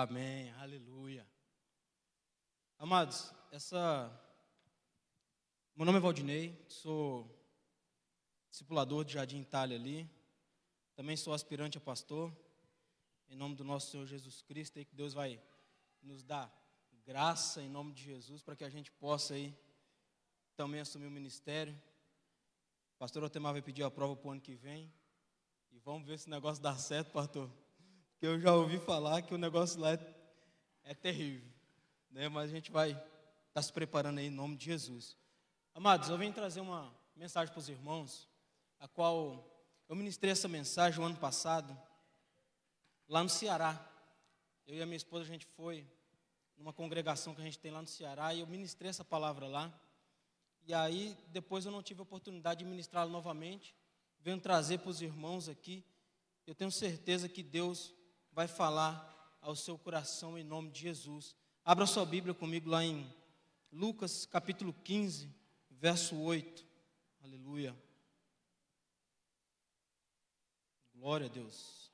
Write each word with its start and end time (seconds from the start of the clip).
Amém, 0.00 0.52
aleluia. 0.52 1.26
Amados, 2.78 3.34
essa. 3.50 4.08
Meu 5.74 5.84
nome 5.84 5.98
é 5.98 6.00
Valdinei, 6.00 6.64
sou 6.68 7.28
discipulador 8.48 9.04
de 9.04 9.14
Jardim 9.14 9.40
Itália 9.40 9.76
ali. 9.76 10.08
Também 10.94 11.16
sou 11.16 11.34
aspirante 11.34 11.78
a 11.78 11.80
pastor. 11.80 12.32
Em 13.28 13.34
nome 13.34 13.56
do 13.56 13.64
nosso 13.64 13.90
Senhor 13.90 14.06
Jesus 14.06 14.40
Cristo, 14.40 14.78
aí 14.78 14.84
que 14.84 14.94
Deus 14.94 15.14
vai 15.14 15.42
nos 16.00 16.22
dar 16.22 16.48
graça 17.04 17.60
em 17.60 17.68
nome 17.68 17.92
de 17.92 18.04
Jesus 18.04 18.40
para 18.40 18.54
que 18.54 18.62
a 18.62 18.70
gente 18.70 18.92
possa 18.92 19.34
aí 19.34 19.52
também 20.54 20.78
assumir 20.78 21.08
o 21.08 21.10
ministério. 21.10 21.74
O 22.94 22.98
pastor 22.98 23.24
Otemar 23.24 23.52
vai 23.52 23.62
pedir 23.62 23.82
a 23.82 23.90
prova 23.90 24.14
para 24.14 24.28
o 24.28 24.30
ano 24.30 24.40
que 24.40 24.54
vem. 24.54 24.94
E 25.72 25.80
vamos 25.80 26.06
ver 26.06 26.20
se 26.20 26.28
o 26.28 26.30
negócio 26.30 26.62
dá 26.62 26.76
certo, 26.76 27.10
pastor. 27.10 27.50
Porque 28.18 28.26
eu 28.26 28.40
já 28.40 28.52
ouvi 28.52 28.80
falar 28.80 29.22
que 29.22 29.32
o 29.32 29.38
negócio 29.38 29.78
lá 29.78 29.92
é, 29.92 30.14
é 30.82 30.92
terrível. 30.92 31.48
Né? 32.10 32.28
Mas 32.28 32.50
a 32.50 32.52
gente 32.52 32.68
vai 32.68 32.90
estar 32.90 33.04
tá 33.54 33.62
se 33.62 33.72
preparando 33.72 34.18
aí 34.18 34.26
em 34.26 34.30
nome 34.30 34.56
de 34.56 34.64
Jesus. 34.64 35.16
Amados, 35.72 36.08
eu 36.08 36.18
venho 36.18 36.32
trazer 36.32 36.60
uma 36.60 36.92
mensagem 37.14 37.52
para 37.52 37.60
os 37.60 37.68
irmãos, 37.68 38.28
a 38.80 38.88
qual 38.88 39.48
eu 39.88 39.94
ministrei 39.94 40.32
essa 40.32 40.48
mensagem 40.48 41.00
o 41.00 41.04
ano 41.04 41.16
passado, 41.16 41.80
lá 43.08 43.22
no 43.22 43.28
Ceará. 43.28 43.88
Eu 44.66 44.74
e 44.74 44.82
a 44.82 44.86
minha 44.86 44.96
esposa, 44.96 45.22
a 45.22 45.28
gente 45.28 45.46
foi 45.46 45.86
numa 46.56 46.72
congregação 46.72 47.36
que 47.36 47.40
a 47.40 47.44
gente 47.44 47.60
tem 47.60 47.70
lá 47.70 47.80
no 47.80 47.86
Ceará, 47.86 48.34
e 48.34 48.40
eu 48.40 48.48
ministrei 48.48 48.90
essa 48.90 49.04
palavra 49.04 49.46
lá. 49.46 49.72
E 50.66 50.74
aí, 50.74 51.16
depois 51.28 51.64
eu 51.64 51.70
não 51.70 51.84
tive 51.84 52.00
a 52.00 52.02
oportunidade 52.02 52.64
de 52.64 52.64
ministrá-la 52.64 53.08
novamente. 53.08 53.76
Venho 54.18 54.40
trazer 54.40 54.78
para 54.78 54.90
os 54.90 55.00
irmãos 55.00 55.48
aqui. 55.48 55.84
Eu 56.44 56.54
tenho 56.56 56.72
certeza 56.72 57.28
que 57.28 57.44
Deus 57.44 57.94
vai 58.38 58.46
falar 58.46 59.36
ao 59.40 59.56
seu 59.56 59.76
coração 59.76 60.38
em 60.38 60.44
nome 60.44 60.70
de 60.70 60.78
Jesus. 60.78 61.34
Abra 61.64 61.86
sua 61.86 62.06
Bíblia 62.06 62.32
comigo 62.32 62.70
lá 62.70 62.84
em 62.84 63.12
Lucas 63.72 64.24
capítulo 64.26 64.72
15, 64.72 65.28
verso 65.68 66.16
8. 66.16 66.64
Aleluia. 67.24 67.76
Glória 70.94 71.26
a 71.26 71.28
Deus. 71.28 71.90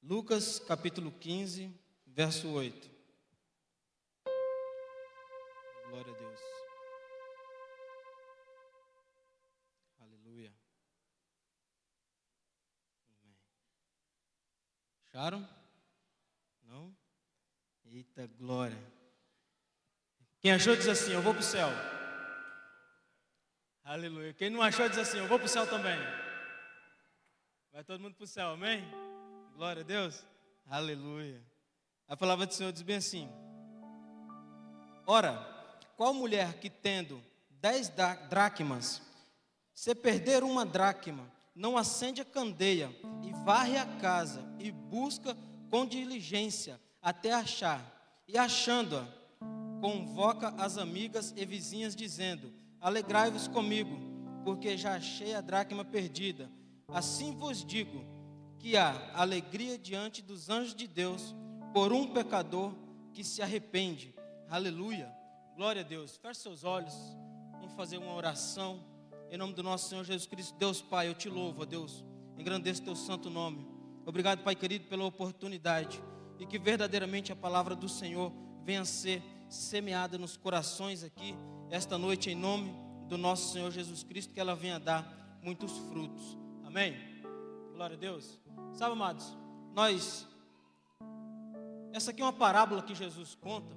Lucas 0.00 0.60
capítulo 0.60 1.10
15, 1.10 1.68
verso 2.06 2.48
8. 2.48 2.88
Glória 5.90 6.14
a 6.14 6.16
Deus. 6.16 6.55
Acharam? 15.16 15.48
Não? 16.64 16.94
Eita 17.86 18.26
glória. 18.38 18.76
Quem 20.40 20.52
achou 20.52 20.76
diz 20.76 20.86
assim: 20.86 21.12
Eu 21.12 21.22
vou 21.22 21.32
para 21.32 21.40
o 21.40 21.42
céu. 21.42 21.70
Aleluia. 23.82 24.34
Quem 24.34 24.50
não 24.50 24.60
achou 24.60 24.86
diz 24.86 24.98
assim: 24.98 25.16
Eu 25.16 25.26
vou 25.26 25.38
para 25.38 25.46
o 25.46 25.48
céu 25.48 25.66
também. 25.66 25.98
Vai 27.72 27.82
todo 27.82 27.98
mundo 27.98 28.14
para 28.14 28.24
o 28.24 28.26
céu, 28.26 28.50
amém? 28.50 28.84
Glória 29.54 29.80
a 29.80 29.86
Deus. 29.86 30.22
Aleluia. 30.66 31.42
A 32.06 32.14
palavra 32.14 32.44
do 32.44 32.52
Senhor 32.52 32.70
diz 32.70 32.82
bem 32.82 32.96
assim: 32.96 33.26
Ora, 35.06 35.34
qual 35.96 36.12
mulher 36.12 36.60
que 36.60 36.68
tendo 36.68 37.24
dez 37.48 37.90
dracmas, 38.28 39.00
se 39.72 39.94
perder 39.94 40.44
uma 40.44 40.66
dracma, 40.66 41.26
não 41.56 41.78
acende 41.78 42.20
a 42.20 42.24
candeia 42.24 42.94
e 43.22 43.32
varre 43.44 43.78
a 43.78 43.86
casa 43.86 44.44
e 44.60 44.70
busca 44.70 45.34
com 45.70 45.86
diligência 45.86 46.78
até 47.00 47.32
achar. 47.32 47.94
E 48.28 48.36
achando-a, 48.36 49.06
convoca 49.80 50.48
as 50.58 50.76
amigas 50.76 51.32
e 51.34 51.46
vizinhas, 51.46 51.96
dizendo: 51.96 52.52
Alegrai-vos 52.80 53.48
comigo, 53.48 53.96
porque 54.44 54.76
já 54.76 54.96
achei 54.96 55.34
a 55.34 55.40
dracma 55.40 55.84
perdida. 55.84 56.50
Assim 56.88 57.34
vos 57.34 57.64
digo 57.64 58.04
que 58.58 58.76
há 58.76 59.10
alegria 59.14 59.78
diante 59.78 60.20
dos 60.22 60.50
anjos 60.50 60.74
de 60.74 60.86
Deus 60.86 61.34
por 61.72 61.92
um 61.92 62.12
pecador 62.12 62.74
que 63.12 63.24
se 63.24 63.40
arrepende. 63.40 64.14
Aleluia. 64.50 65.10
Glória 65.56 65.80
a 65.80 65.84
Deus. 65.84 66.16
Feche 66.16 66.40
seus 66.40 66.64
olhos. 66.64 66.94
Vamos 67.52 67.72
fazer 67.74 67.96
uma 67.96 68.12
oração. 68.12 68.95
Em 69.30 69.36
nome 69.36 69.54
do 69.54 69.62
nosso 69.62 69.88
Senhor 69.88 70.04
Jesus 70.04 70.26
Cristo, 70.26 70.56
Deus 70.56 70.80
Pai, 70.80 71.08
eu 71.08 71.14
te 71.14 71.28
louvo, 71.28 71.62
ó 71.62 71.64
Deus. 71.64 72.04
Engrandeço 72.38 72.82
teu 72.82 72.94
santo 72.94 73.28
nome. 73.28 73.66
Obrigado, 74.04 74.44
Pai 74.44 74.54
querido, 74.54 74.86
pela 74.86 75.04
oportunidade. 75.04 76.00
E 76.38 76.46
que 76.46 76.58
verdadeiramente 76.58 77.32
a 77.32 77.36
palavra 77.36 77.74
do 77.74 77.88
Senhor 77.88 78.32
venha 78.62 78.84
ser 78.84 79.22
semeada 79.48 80.16
nos 80.18 80.36
corações 80.36 81.02
aqui, 81.02 81.34
esta 81.70 81.98
noite, 81.98 82.30
em 82.30 82.34
nome 82.34 82.72
do 83.08 83.16
nosso 83.16 83.52
Senhor 83.52 83.70
Jesus 83.70 84.02
Cristo, 84.02 84.32
que 84.32 84.40
ela 84.40 84.54
venha 84.54 84.78
dar 84.78 85.38
muitos 85.42 85.76
frutos. 85.90 86.36
Amém? 86.64 86.96
Glória 87.74 87.96
a 87.96 87.98
Deus. 87.98 88.38
Sabe, 88.74 88.92
amados, 88.92 89.36
nós. 89.74 90.26
Essa 91.92 92.10
aqui 92.10 92.20
é 92.20 92.24
uma 92.24 92.32
parábola 92.32 92.82
que 92.82 92.94
Jesus 92.94 93.34
conta. 93.34 93.76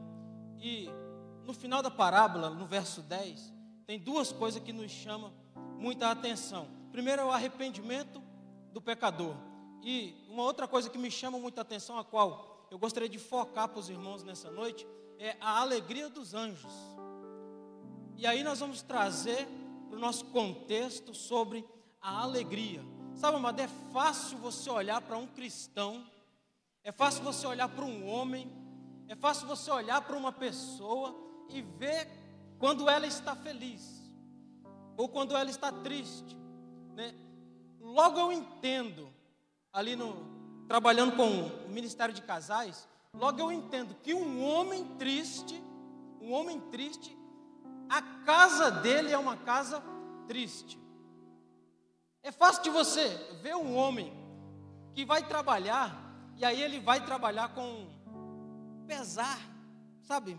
E 0.59 0.89
no 1.45 1.53
final 1.53 1.81
da 1.81 1.89
parábola, 1.89 2.49
no 2.49 2.65
verso 2.65 3.01
10, 3.01 3.53
tem 3.89 3.97
duas 3.97 4.31
coisas 4.31 4.61
que 4.61 4.71
nos 4.71 4.91
chamam 4.91 5.33
muita 5.79 6.11
atenção. 6.11 6.67
Primeiro 6.91 7.23
é 7.23 7.25
o 7.25 7.31
arrependimento 7.31 8.21
do 8.71 8.79
pecador. 8.79 9.35
E 9.81 10.27
uma 10.29 10.43
outra 10.43 10.67
coisa 10.67 10.91
que 10.91 10.97
me 10.99 11.09
chama 11.09 11.39
muita 11.39 11.61
atenção, 11.61 11.97
a 11.97 12.03
qual 12.03 12.67
eu 12.69 12.77
gostaria 12.77 13.09
de 13.09 13.17
focar 13.17 13.67
para 13.67 13.79
os 13.79 13.89
irmãos 13.89 14.23
nessa 14.23 14.51
noite, 14.51 14.85
é 15.17 15.35
a 15.41 15.59
alegria 15.59 16.07
dos 16.07 16.35
anjos. 16.35 16.71
E 18.15 18.27
aí 18.27 18.43
nós 18.43 18.59
vamos 18.59 18.83
trazer 18.83 19.47
para 19.89 19.97
o 19.97 19.99
nosso 19.99 20.25
contexto 20.25 21.15
sobre 21.15 21.65
a 21.99 22.21
alegria. 22.21 22.85
Sabe, 23.15 23.37
amado, 23.37 23.59
é 23.59 23.67
fácil 23.91 24.37
você 24.37 24.69
olhar 24.69 25.01
para 25.01 25.17
um 25.17 25.25
cristão, 25.25 26.05
é 26.83 26.91
fácil 26.91 27.23
você 27.23 27.47
olhar 27.47 27.67
para 27.67 27.85
um 27.85 28.07
homem, 28.07 28.51
é 29.07 29.15
fácil 29.15 29.47
você 29.47 29.71
olhar 29.71 29.99
para 30.01 30.15
uma 30.15 30.31
pessoa 30.31 31.15
e 31.49 31.63
ver 31.63 32.18
quando 32.59 32.89
ela 32.89 33.07
está 33.07 33.35
feliz, 33.35 34.03
ou 34.97 35.07
quando 35.07 35.35
ela 35.35 35.49
está 35.49 35.71
triste. 35.71 36.37
Né? 36.93 37.15
Logo 37.79 38.19
eu 38.19 38.31
entendo, 38.31 39.09
ali 39.71 39.95
no, 39.95 40.13
trabalhando 40.67 41.15
com 41.15 41.47
o 41.65 41.69
Ministério 41.69 42.13
de 42.13 42.21
Casais, 42.21 42.87
logo 43.13 43.39
eu 43.39 43.51
entendo 43.51 43.95
que 44.03 44.13
um 44.13 44.43
homem 44.43 44.83
triste, 44.97 45.63
um 46.21 46.33
homem 46.33 46.59
triste, 46.69 47.17
a 47.89 48.01
casa 48.01 48.69
dele 48.69 49.11
é 49.11 49.17
uma 49.17 49.37
casa 49.37 49.81
triste. 50.27 50.77
É 52.21 52.31
fácil 52.31 52.63
de 52.63 52.69
você 52.69 53.07
ver 53.41 53.55
um 53.55 53.75
homem 53.75 54.13
que 54.93 55.05
vai 55.05 55.25
trabalhar, 55.25 55.95
e 56.35 56.43
aí 56.43 56.61
ele 56.61 56.79
vai 56.79 57.03
trabalhar 57.05 57.49
com 57.55 57.87
pesar, 58.85 59.39
sabe? 60.01 60.37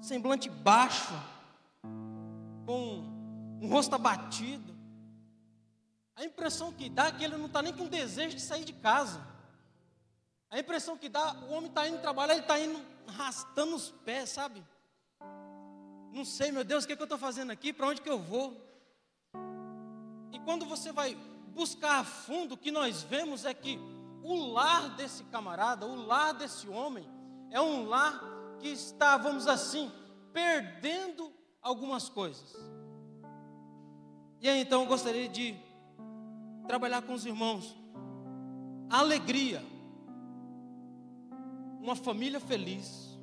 Semblante 0.00 0.48
baixo, 0.48 1.14
com 2.66 3.02
um 3.60 3.68
rosto 3.68 3.94
abatido. 3.94 4.74
A 6.16 6.24
impressão 6.24 6.72
que 6.72 6.88
dá 6.88 7.06
é 7.06 7.12
que 7.12 7.24
ele 7.24 7.36
não 7.36 7.46
está 7.46 7.62
nem 7.62 7.72
com 7.72 7.86
desejo 7.86 8.36
de 8.36 8.42
sair 8.42 8.64
de 8.64 8.72
casa. 8.72 9.20
A 10.50 10.58
impressão 10.58 10.96
que 10.96 11.08
dá, 11.08 11.32
o 11.48 11.52
homem 11.52 11.68
está 11.68 11.88
indo 11.88 12.00
trabalhar, 12.00 12.34
ele 12.34 12.42
está 12.42 12.58
indo 12.58 12.80
arrastando 13.08 13.74
os 13.74 13.90
pés, 13.90 14.30
sabe? 14.30 14.64
Não 16.12 16.24
sei, 16.24 16.52
meu 16.52 16.62
Deus, 16.62 16.84
o 16.84 16.86
que, 16.86 16.92
é 16.92 16.96
que 16.96 17.02
eu 17.02 17.06
estou 17.06 17.18
fazendo 17.18 17.50
aqui? 17.50 17.72
Para 17.72 17.88
onde 17.88 18.00
que 18.00 18.08
eu 18.08 18.20
vou? 18.20 18.56
E 20.32 20.38
quando 20.40 20.64
você 20.64 20.92
vai 20.92 21.16
buscar 21.48 22.00
a 22.00 22.04
fundo, 22.04 22.54
o 22.54 22.56
que 22.56 22.70
nós 22.70 23.02
vemos 23.02 23.44
é 23.44 23.52
que 23.52 23.78
o 24.22 24.52
lar 24.52 24.90
desse 24.96 25.24
camarada, 25.24 25.86
o 25.86 26.06
lar 26.06 26.32
desse 26.32 26.68
homem, 26.68 27.08
é 27.50 27.60
um 27.60 27.86
lar 27.86 28.33
que 28.64 28.72
assim, 29.46 29.92
perdendo 30.32 31.30
algumas 31.60 32.08
coisas. 32.08 32.56
E 34.40 34.48
aí 34.48 34.62
então 34.62 34.80
eu 34.80 34.88
gostaria 34.88 35.28
de 35.28 35.54
trabalhar 36.66 37.02
com 37.02 37.12
os 37.12 37.26
irmãos. 37.26 37.76
A 38.88 39.00
alegria. 39.00 39.62
Uma 41.78 41.94
família 41.94 42.40
feliz, 42.40 43.18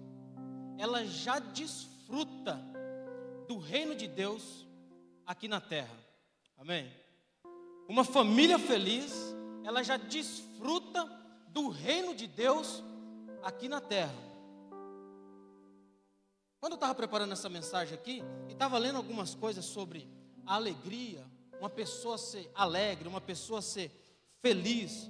ela 0.77 1.03
já 1.05 1.39
desfruta 1.39 2.61
do 3.47 3.57
reino 3.57 3.95
de 3.95 4.07
Deus 4.07 4.67
aqui 5.25 5.47
na 5.47 5.59
terra. 5.59 5.97
Amém? 6.55 6.87
Uma 7.89 8.03
família 8.03 8.59
feliz, 8.59 9.35
ela 9.63 9.81
já 9.81 9.97
desfruta 9.97 11.03
do 11.47 11.67
reino 11.69 12.13
de 12.13 12.27
Deus 12.27 12.83
aqui 13.41 13.67
na 13.67 13.81
terra. 13.81 14.30
Quando 16.61 16.73
eu 16.73 16.75
estava 16.75 16.93
preparando 16.93 17.31
essa 17.31 17.49
mensagem 17.49 17.95
aqui, 17.95 18.23
e 18.47 18.51
estava 18.51 18.77
lendo 18.77 18.97
algumas 18.97 19.33
coisas 19.33 19.65
sobre 19.65 20.07
a 20.45 20.53
alegria, 20.53 21.25
uma 21.59 21.71
pessoa 21.71 22.19
ser 22.19 22.51
alegre, 22.53 23.07
uma 23.09 23.19
pessoa 23.19 23.63
ser 23.63 23.91
feliz, 24.43 25.09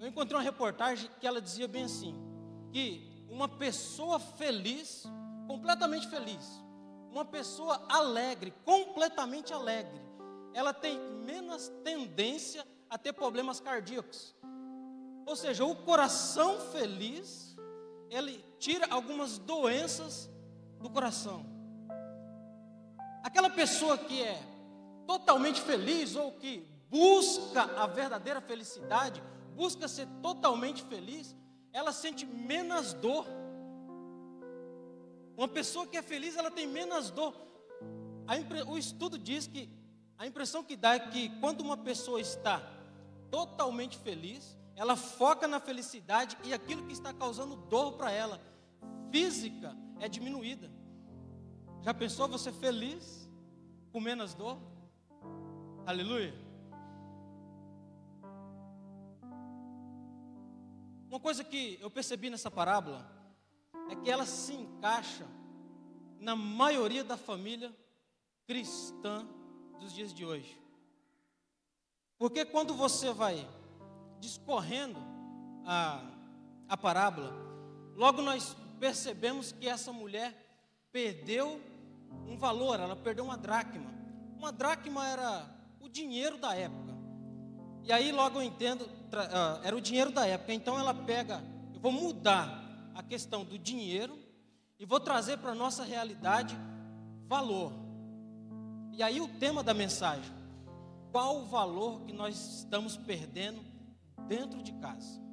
Eu 0.00 0.08
encontrei 0.08 0.36
uma 0.36 0.42
reportagem 0.42 1.10
que 1.20 1.26
ela 1.26 1.42
dizia 1.42 1.68
bem 1.68 1.84
assim: 1.84 2.14
que 2.72 3.26
uma 3.28 3.48
pessoa 3.48 4.18
feliz, 4.18 5.04
completamente 5.46 6.08
feliz, 6.08 6.62
uma 7.10 7.24
pessoa 7.24 7.84
alegre, 7.88 8.52
completamente 8.64 9.52
alegre, 9.52 10.00
ela 10.54 10.72
tem 10.72 10.98
menos 10.98 11.68
tendência 11.84 12.66
a 12.88 12.96
ter 12.96 13.12
problemas 13.12 13.60
cardíacos. 13.60 14.34
Ou 15.26 15.36
seja, 15.36 15.66
o 15.66 15.76
coração 15.76 16.60
feliz, 16.72 17.54
ele 18.10 18.42
tira 18.58 18.86
algumas 18.90 19.38
doenças 19.38 20.30
do 20.80 20.90
coração. 20.90 21.44
Aquela 23.22 23.50
pessoa 23.50 23.98
que 23.98 24.22
é 24.22 24.40
totalmente 25.06 25.60
feliz 25.60 26.16
ou 26.16 26.32
que 26.32 26.66
busca 26.88 27.62
a 27.80 27.86
verdadeira 27.86 28.40
felicidade, 28.40 29.22
busca 29.54 29.88
ser 29.88 30.06
totalmente 30.22 30.82
feliz, 30.84 31.34
ela 31.72 31.92
sente 31.92 32.24
menos 32.24 32.92
dor. 32.92 33.26
Uma 35.36 35.48
pessoa 35.48 35.86
que 35.86 35.96
é 35.96 36.02
feliz, 36.02 36.36
ela 36.36 36.50
tem 36.50 36.66
menos 36.66 37.10
dor. 37.10 37.34
Impre... 38.38 38.62
O 38.62 38.78
estudo 38.78 39.18
diz 39.18 39.46
que 39.46 39.68
a 40.18 40.26
impressão 40.26 40.64
que 40.64 40.76
dá 40.76 40.94
é 40.94 40.98
que 40.98 41.28
quando 41.40 41.60
uma 41.60 41.76
pessoa 41.76 42.20
está 42.20 42.62
totalmente 43.30 43.98
feliz, 43.98 44.56
ela 44.74 44.96
foca 44.96 45.46
na 45.46 45.60
felicidade 45.60 46.36
e 46.44 46.54
aquilo 46.54 46.86
que 46.86 46.92
está 46.92 47.12
causando 47.12 47.56
dor 47.56 47.92
para 47.92 48.10
ela, 48.10 48.40
física, 49.10 49.76
é 50.00 50.08
diminuída. 50.08 50.70
Já 51.82 51.94
pensou 51.94 52.28
você 52.28 52.52
feliz 52.52 53.28
com 53.92 54.00
menos 54.00 54.34
dor? 54.34 54.58
Aleluia. 55.86 56.34
Uma 61.08 61.20
coisa 61.20 61.44
que 61.44 61.78
eu 61.80 61.90
percebi 61.90 62.28
nessa 62.28 62.50
parábola 62.50 63.10
é 63.88 63.96
que 63.96 64.10
ela 64.10 64.26
se 64.26 64.52
encaixa 64.52 65.26
na 66.18 66.34
maioria 66.34 67.04
da 67.04 67.16
família 67.16 67.74
cristã 68.46 69.26
dos 69.78 69.92
dias 69.92 70.12
de 70.12 70.24
hoje. 70.24 70.60
Porque 72.18 72.44
quando 72.44 72.74
você 72.74 73.12
vai 73.12 73.48
discorrendo 74.18 74.98
a, 75.64 76.02
a 76.68 76.76
parábola, 76.76 77.32
logo 77.94 78.22
nós 78.22 78.56
percebemos 78.78 79.52
que 79.52 79.68
essa 79.68 79.92
mulher 79.92 80.34
perdeu 80.92 81.60
um 82.26 82.36
valor, 82.36 82.80
ela 82.80 82.96
perdeu 82.96 83.24
uma 83.24 83.36
dracma. 83.36 83.90
Uma 84.36 84.52
dracma 84.52 85.06
era 85.06 85.48
o 85.80 85.88
dinheiro 85.88 86.38
da 86.38 86.54
época. 86.54 86.94
E 87.84 87.92
aí 87.92 88.10
logo 88.10 88.38
eu 88.38 88.42
entendo, 88.42 88.82
uh, 88.82 89.62
era 89.62 89.76
o 89.76 89.80
dinheiro 89.80 90.10
da 90.10 90.26
época. 90.26 90.52
Então 90.52 90.78
ela 90.78 90.92
pega, 90.92 91.42
eu 91.72 91.80
vou 91.80 91.92
mudar 91.92 92.62
a 92.94 93.02
questão 93.02 93.44
do 93.44 93.58
dinheiro 93.58 94.18
e 94.78 94.84
vou 94.84 95.00
trazer 95.00 95.38
para 95.38 95.52
a 95.52 95.54
nossa 95.54 95.84
realidade 95.84 96.56
valor. 97.26 97.72
E 98.92 99.02
aí 99.02 99.20
o 99.20 99.28
tema 99.28 99.62
da 99.62 99.74
mensagem: 99.74 100.32
qual 101.12 101.38
o 101.38 101.46
valor 101.46 102.00
que 102.02 102.12
nós 102.12 102.58
estamos 102.58 102.96
perdendo 102.96 103.60
dentro 104.26 104.62
de 104.62 104.72
casa? 104.74 105.25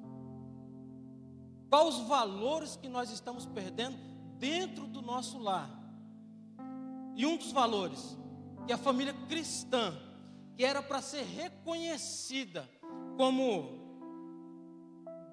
Quais 1.74 1.96
os 1.96 2.08
valores 2.08 2.76
que 2.76 2.88
nós 2.88 3.10
estamos 3.10 3.48
perdendo 3.48 3.98
dentro 4.38 4.86
do 4.86 5.02
nosso 5.02 5.40
lar? 5.40 5.68
E 7.16 7.26
um 7.26 7.36
dos 7.36 7.52
valores 7.52 8.16
que 8.68 8.74
a 8.74 8.78
família 8.78 9.12
cristã 9.28 9.92
que 10.56 10.64
era 10.64 10.84
para 10.84 11.02
ser 11.02 11.24
reconhecida 11.24 12.70
como 13.18 13.82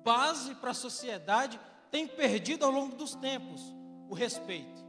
base 0.02 0.54
para 0.54 0.70
a 0.70 0.74
sociedade, 0.74 1.60
tem 1.90 2.08
perdido 2.08 2.64
ao 2.64 2.70
longo 2.70 2.96
dos 2.96 3.14
tempos 3.14 3.60
o 4.08 4.14
respeito. 4.14 4.82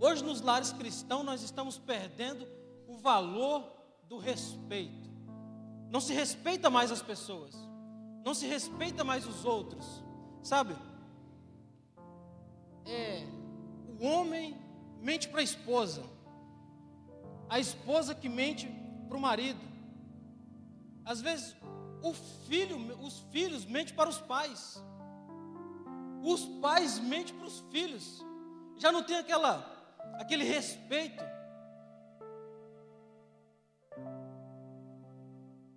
Hoje, 0.00 0.24
nos 0.24 0.40
lares 0.40 0.72
cristãos, 0.72 1.22
nós 1.22 1.42
estamos 1.42 1.76
perdendo 1.76 2.48
o 2.88 2.96
valor 2.96 3.62
do 4.08 4.16
respeito. 4.16 5.10
Não 5.90 6.00
se 6.00 6.14
respeita 6.14 6.70
mais 6.70 6.90
as 6.90 7.02
pessoas, 7.02 7.54
não 8.24 8.32
se 8.32 8.46
respeita 8.46 9.04
mais 9.04 9.26
os 9.26 9.44
outros, 9.44 10.02
sabe? 10.42 10.74
É, 12.86 13.26
o 14.00 14.06
homem 14.06 14.56
mente 15.00 15.28
para 15.28 15.40
a 15.40 15.44
esposa, 15.44 16.02
a 17.48 17.60
esposa 17.60 18.14
que 18.14 18.28
mente 18.28 18.66
para 19.08 19.18
o 19.18 19.20
marido. 19.20 19.60
Às 21.04 21.20
vezes, 21.20 21.54
o 22.02 22.14
filho, 22.14 22.78
os 23.00 23.20
filhos 23.30 23.66
mentem 23.66 23.94
para 23.94 24.08
os 24.08 24.18
pais. 24.18 24.82
Os 26.22 26.46
pais 26.62 26.98
mentem 26.98 27.34
para 27.34 27.46
os 27.46 27.60
filhos. 27.70 28.24
Já 28.78 28.90
não 28.90 29.02
tem 29.02 29.18
aquela, 29.18 29.54
aquele 30.18 30.44
respeito. 30.44 31.22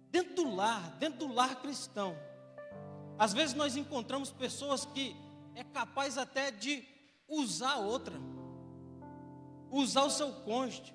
Dentro 0.09 0.35
do 0.35 0.55
lar, 0.55 0.91
dentro 0.91 1.19
do 1.19 1.33
lar 1.33 1.61
cristão. 1.61 2.15
Às 3.17 3.33
vezes 3.33 3.55
nós 3.55 3.75
encontramos 3.75 4.29
pessoas 4.29 4.85
que 4.85 5.15
é 5.55 5.63
capaz 5.63 6.17
até 6.17 6.51
de 6.51 6.83
usar 7.27 7.77
outra, 7.77 8.15
usar 9.71 10.03
o 10.03 10.09
seu 10.09 10.31
cônjuge, 10.43 10.93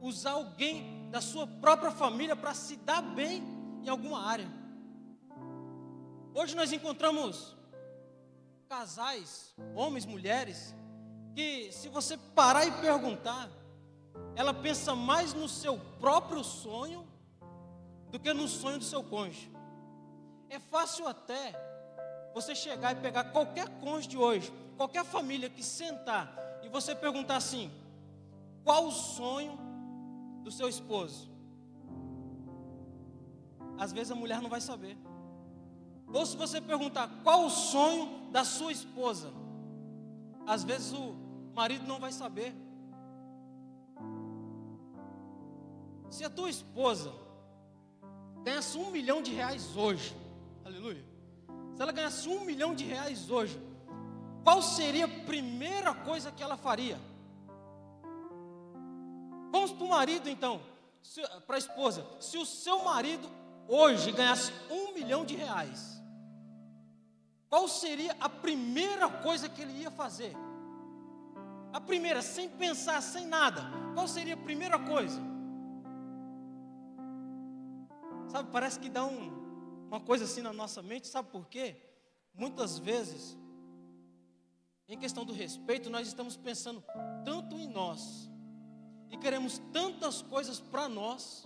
usar 0.00 0.32
alguém 0.32 1.08
da 1.10 1.20
sua 1.20 1.46
própria 1.46 1.90
família 1.90 2.36
para 2.36 2.54
se 2.54 2.76
dar 2.76 3.02
bem 3.02 3.42
em 3.82 3.88
alguma 3.88 4.24
área. 4.24 4.48
Hoje 6.32 6.54
nós 6.54 6.72
encontramos 6.72 7.56
casais, 8.68 9.54
homens, 9.74 10.06
mulheres, 10.06 10.74
que 11.34 11.72
se 11.72 11.88
você 11.88 12.16
parar 12.16 12.66
e 12.66 12.70
perguntar, 12.80 13.50
ela 14.36 14.54
pensa 14.54 14.94
mais 14.94 15.34
no 15.34 15.48
seu 15.48 15.78
próprio 15.98 16.44
sonho 16.44 17.06
do 18.10 18.20
que 18.20 18.32
no 18.32 18.46
sonho 18.46 18.78
do 18.78 18.84
seu 18.84 19.02
cônjuge. 19.02 19.50
É 20.50 20.58
fácil 20.58 21.06
até 21.06 21.52
você 22.34 22.54
chegar 22.54 22.92
e 22.92 23.00
pegar 23.00 23.24
qualquer 23.24 23.68
cônjuge 23.80 24.08
de 24.08 24.16
hoje, 24.16 24.52
qualquer 24.76 25.04
família 25.04 25.50
que 25.50 25.62
sentar 25.62 26.32
e 26.62 26.68
você 26.68 26.94
perguntar 26.94 27.36
assim: 27.36 27.70
qual 28.64 28.86
o 28.86 28.92
sonho 28.92 29.58
do 30.42 30.50
seu 30.50 30.68
esposo? 30.68 31.30
Às 33.78 33.92
vezes 33.92 34.10
a 34.10 34.14
mulher 34.14 34.40
não 34.40 34.50
vai 34.50 34.60
saber. 34.60 34.96
Ou 36.12 36.24
se 36.24 36.36
você 36.36 36.60
perguntar 36.60 37.08
qual 37.22 37.44
o 37.44 37.50
sonho 37.50 38.30
da 38.30 38.44
sua 38.44 38.72
esposa, 38.72 39.30
às 40.46 40.64
vezes 40.64 40.92
o 40.92 41.14
marido 41.54 41.86
não 41.86 42.00
vai 42.00 42.12
saber. 42.12 42.54
Se 46.08 46.24
a 46.24 46.30
tua 46.30 46.48
esposa 46.48 47.12
ganhasse 48.42 48.78
um 48.78 48.90
milhão 48.90 49.20
de 49.20 49.32
reais 49.32 49.76
hoje, 49.76 50.16
aleluia. 50.68 51.04
Se 51.74 51.82
ela 51.82 51.92
ganhasse 51.92 52.28
um 52.28 52.44
milhão 52.44 52.74
de 52.74 52.84
reais 52.84 53.30
hoje, 53.30 53.60
qual 54.44 54.62
seria 54.62 55.06
a 55.06 55.24
primeira 55.26 55.94
coisa 55.94 56.30
que 56.30 56.42
ela 56.42 56.56
faria? 56.56 56.98
Vamos 59.50 59.72
para 59.72 59.84
o 59.84 59.88
marido 59.88 60.28
então, 60.28 60.60
para 61.46 61.56
a 61.56 61.58
esposa. 61.58 62.06
Se 62.20 62.36
o 62.36 62.44
seu 62.44 62.84
marido 62.84 63.28
hoje 63.66 64.12
ganhasse 64.12 64.52
um 64.70 64.92
milhão 64.92 65.24
de 65.24 65.34
reais, 65.34 66.00
qual 67.48 67.66
seria 67.66 68.14
a 68.20 68.28
primeira 68.28 69.08
coisa 69.08 69.48
que 69.48 69.62
ele 69.62 69.80
ia 69.80 69.90
fazer? 69.90 70.34
A 71.72 71.80
primeira, 71.80 72.22
sem 72.22 72.48
pensar, 72.48 73.00
sem 73.02 73.26
nada, 73.26 73.62
qual 73.94 74.06
seria 74.06 74.34
a 74.34 74.38
primeira 74.38 74.78
coisa? 74.78 75.20
Sabe, 78.28 78.50
parece 78.50 78.78
que 78.78 78.90
dá 78.90 79.04
um, 79.04 79.47
uma 79.88 80.00
coisa 80.00 80.24
assim 80.24 80.42
na 80.42 80.52
nossa 80.52 80.82
mente, 80.82 81.08
sabe 81.08 81.30
por 81.30 81.46
quê? 81.46 81.76
Muitas 82.34 82.78
vezes, 82.78 83.36
em 84.86 84.98
questão 84.98 85.24
do 85.24 85.32
respeito, 85.32 85.90
nós 85.90 86.06
estamos 86.06 86.36
pensando 86.36 86.84
tanto 87.24 87.58
em 87.58 87.66
nós, 87.66 88.30
e 89.10 89.16
queremos 89.16 89.58
tantas 89.72 90.20
coisas 90.22 90.60
para 90.60 90.88
nós 90.88 91.44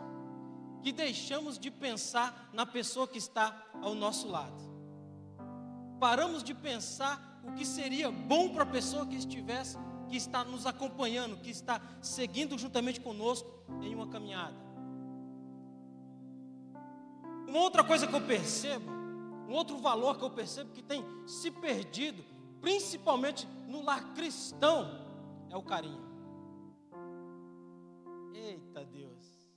que 0.83 0.93
deixamos 0.93 1.59
de 1.59 1.71
pensar 1.71 2.51
na 2.53 2.67
pessoa 2.67 3.07
que 3.07 3.19
está 3.19 3.71
ao 3.81 3.95
nosso 3.95 4.29
lado. 4.29 4.61
Paramos 6.01 6.43
de 6.43 6.53
pensar 6.53 7.41
o 7.45 7.53
que 7.53 7.65
seria 7.65 8.11
bom 8.11 8.53
para 8.53 8.65
a 8.65 8.67
pessoa 8.67 9.07
que 9.07 9.15
estivesse, 9.15 9.79
que 10.09 10.17
está 10.17 10.45
nos 10.45 10.67
acompanhando, 10.67 11.37
que 11.37 11.51
está 11.51 11.81
seguindo 12.01 12.59
juntamente 12.59 13.01
conosco 13.01 13.49
em 13.81 13.95
uma 13.95 14.09
caminhada. 14.09 14.72
Uma 17.53 17.61
outra 17.61 17.85
coisa 17.85 18.07
que 18.07 18.15
eu 18.15 18.27
percebo, 18.27 18.91
um 19.47 19.53
outro 19.53 19.77
valor 19.77 20.17
que 20.17 20.25
eu 20.25 20.31
percebo 20.31 20.71
que 20.73 20.83
tem 20.83 21.05
se 21.27 21.51
perdido, 21.51 22.25
principalmente 22.63 23.47
no 23.69 23.83
lar 23.85 24.15
cristão, 24.15 24.89
é 25.51 25.57
o 25.57 25.63
carinho. 25.63 26.03
Eita 28.33 28.83
Deus. 28.87 29.51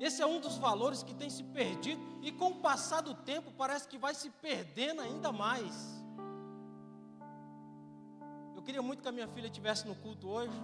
Esse 0.00 0.22
é 0.22 0.26
um 0.26 0.40
dos 0.40 0.56
valores 0.56 1.02
que 1.02 1.14
tem 1.14 1.28
se 1.28 1.44
perdido 1.44 2.00
e 2.22 2.32
com 2.32 2.52
o 2.52 2.60
passar 2.60 3.02
do 3.02 3.12
tempo 3.12 3.52
parece 3.52 3.86
que 3.86 3.98
vai 3.98 4.14
se 4.14 4.30
perdendo 4.30 5.02
ainda 5.02 5.30
mais. 5.30 6.02
Eu 8.56 8.62
queria 8.62 8.80
muito 8.80 9.02
que 9.02 9.08
a 9.08 9.12
minha 9.12 9.28
filha 9.28 9.48
estivesse 9.48 9.86
no 9.86 9.94
culto 9.94 10.26
hoje, 10.26 10.58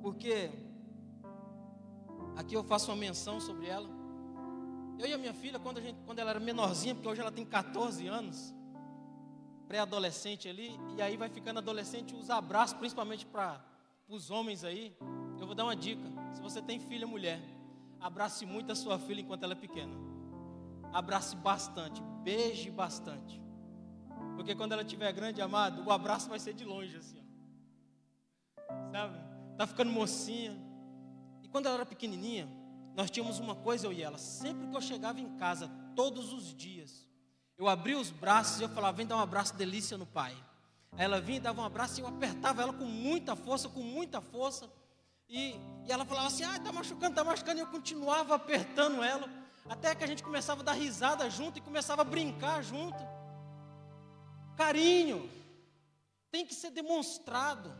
porque 0.00 0.50
aqui 2.36 2.54
eu 2.54 2.64
faço 2.64 2.90
uma 2.90 2.96
menção 2.96 3.38
sobre 3.38 3.66
ela. 3.66 3.95
Eu 4.98 5.06
e 5.06 5.12
a 5.12 5.18
minha 5.18 5.34
filha, 5.34 5.58
quando, 5.58 5.78
a 5.78 5.80
gente, 5.80 5.98
quando 6.06 6.18
ela 6.18 6.30
era 6.30 6.40
menorzinha, 6.40 6.94
porque 6.94 7.08
hoje 7.08 7.20
ela 7.20 7.32
tem 7.32 7.44
14 7.44 8.06
anos, 8.06 8.54
pré-adolescente 9.68 10.48
ali, 10.48 10.78
e 10.96 11.02
aí 11.02 11.16
vai 11.16 11.28
ficando 11.28 11.58
adolescente, 11.58 12.14
usa 12.14 12.36
abraço, 12.36 12.76
principalmente 12.76 13.26
para 13.26 13.62
os 14.08 14.30
homens 14.30 14.64
aí. 14.64 14.96
Eu 15.38 15.46
vou 15.46 15.54
dar 15.54 15.64
uma 15.64 15.76
dica: 15.76 16.02
se 16.32 16.40
você 16.40 16.62
tem 16.62 16.80
filha 16.80 17.06
mulher, 17.06 17.40
Abrace 18.00 18.44
muito 18.44 18.70
a 18.72 18.74
sua 18.74 18.98
filha 18.98 19.20
enquanto 19.20 19.42
ela 19.42 19.52
é 19.52 19.56
pequena. 19.56 19.92
Abrace 20.92 21.34
bastante, 21.36 22.02
beije 22.22 22.70
bastante. 22.70 23.40
Porque 24.36 24.54
quando 24.54 24.72
ela 24.72 24.82
estiver 24.82 25.12
grande, 25.12 25.40
amado, 25.40 25.84
o 25.84 25.90
abraço 25.90 26.28
vai 26.28 26.38
ser 26.38 26.52
de 26.52 26.64
longe, 26.64 26.96
assim. 26.96 27.18
Ó. 28.68 28.92
Sabe? 28.92 29.18
Tá 29.56 29.66
ficando 29.66 29.90
mocinha. 29.90 30.56
E 31.42 31.48
quando 31.48 31.66
ela 31.66 31.76
era 31.76 31.86
pequenininha, 31.86 32.48
nós 32.96 33.10
tínhamos 33.10 33.38
uma 33.38 33.54
coisa, 33.54 33.86
eu 33.86 33.92
e 33.92 34.02
ela. 34.02 34.16
Sempre 34.16 34.66
que 34.68 34.74
eu 34.74 34.80
chegava 34.80 35.20
em 35.20 35.36
casa, 35.36 35.70
todos 35.94 36.32
os 36.32 36.54
dias, 36.54 37.06
eu 37.58 37.68
abria 37.68 37.98
os 37.98 38.10
braços 38.10 38.58
e 38.58 38.62
eu 38.62 38.70
falava: 38.70 38.96
vem 38.96 39.06
dar 39.06 39.18
um 39.18 39.20
abraço 39.20 39.54
delícia 39.54 39.98
no 39.98 40.06
pai. 40.06 40.34
Aí 40.92 41.04
ela 41.04 41.20
vinha 41.20 41.36
e 41.36 41.40
dava 41.40 41.60
um 41.60 41.64
abraço 41.64 42.00
e 42.00 42.02
eu 42.02 42.06
apertava 42.06 42.62
ela 42.62 42.72
com 42.72 42.86
muita 42.86 43.36
força, 43.36 43.68
com 43.68 43.82
muita 43.82 44.22
força. 44.22 44.66
E, 45.28 45.60
e 45.84 45.92
ela 45.92 46.06
falava 46.06 46.28
assim: 46.28 46.42
ah, 46.42 46.56
está 46.56 46.72
machucando, 46.72 47.10
está 47.10 47.22
machucando. 47.22 47.58
E 47.58 47.60
eu 47.60 47.66
continuava 47.66 48.34
apertando 48.34 49.02
ela, 49.02 49.28
até 49.68 49.94
que 49.94 50.02
a 50.02 50.06
gente 50.06 50.22
começava 50.22 50.62
a 50.62 50.64
dar 50.64 50.72
risada 50.72 51.28
junto 51.28 51.58
e 51.58 51.60
começava 51.60 52.00
a 52.00 52.04
brincar 52.04 52.62
junto. 52.62 53.06
Carinho 54.56 55.30
tem 56.30 56.46
que 56.46 56.54
ser 56.54 56.70
demonstrado. 56.70 57.70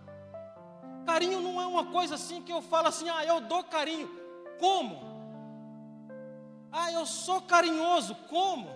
Carinho 1.06 1.40
não 1.40 1.58
é 1.58 1.66
uma 1.66 1.87
coisa 1.87 2.16
assim 2.16 2.42
que 2.42 2.52
eu 2.52 2.61
falo 2.61 2.88
assim: 2.88 3.08
ah, 3.08 3.25
eu 3.25 3.40
dou 3.40 3.64
carinho. 3.64 4.25
Como? 4.58 5.00
Ah, 6.72 6.92
eu 6.92 7.06
sou 7.06 7.42
carinhoso. 7.42 8.14
Como? 8.28 8.68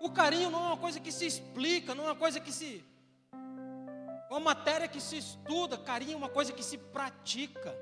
O 0.00 0.10
carinho 0.10 0.50
não 0.50 0.62
é 0.64 0.66
uma 0.68 0.76
coisa 0.76 0.98
que 0.98 1.12
se 1.12 1.26
explica, 1.26 1.94
não 1.94 2.04
é 2.04 2.08
uma 2.08 2.16
coisa 2.16 2.40
que 2.40 2.52
se. 2.52 2.84
Uma 4.30 4.40
matéria 4.40 4.88
que 4.88 5.00
se 5.00 5.18
estuda. 5.18 5.76
Carinho 5.76 6.14
é 6.14 6.16
uma 6.16 6.28
coisa 6.28 6.52
que 6.52 6.62
se 6.62 6.78
pratica. 6.78 7.76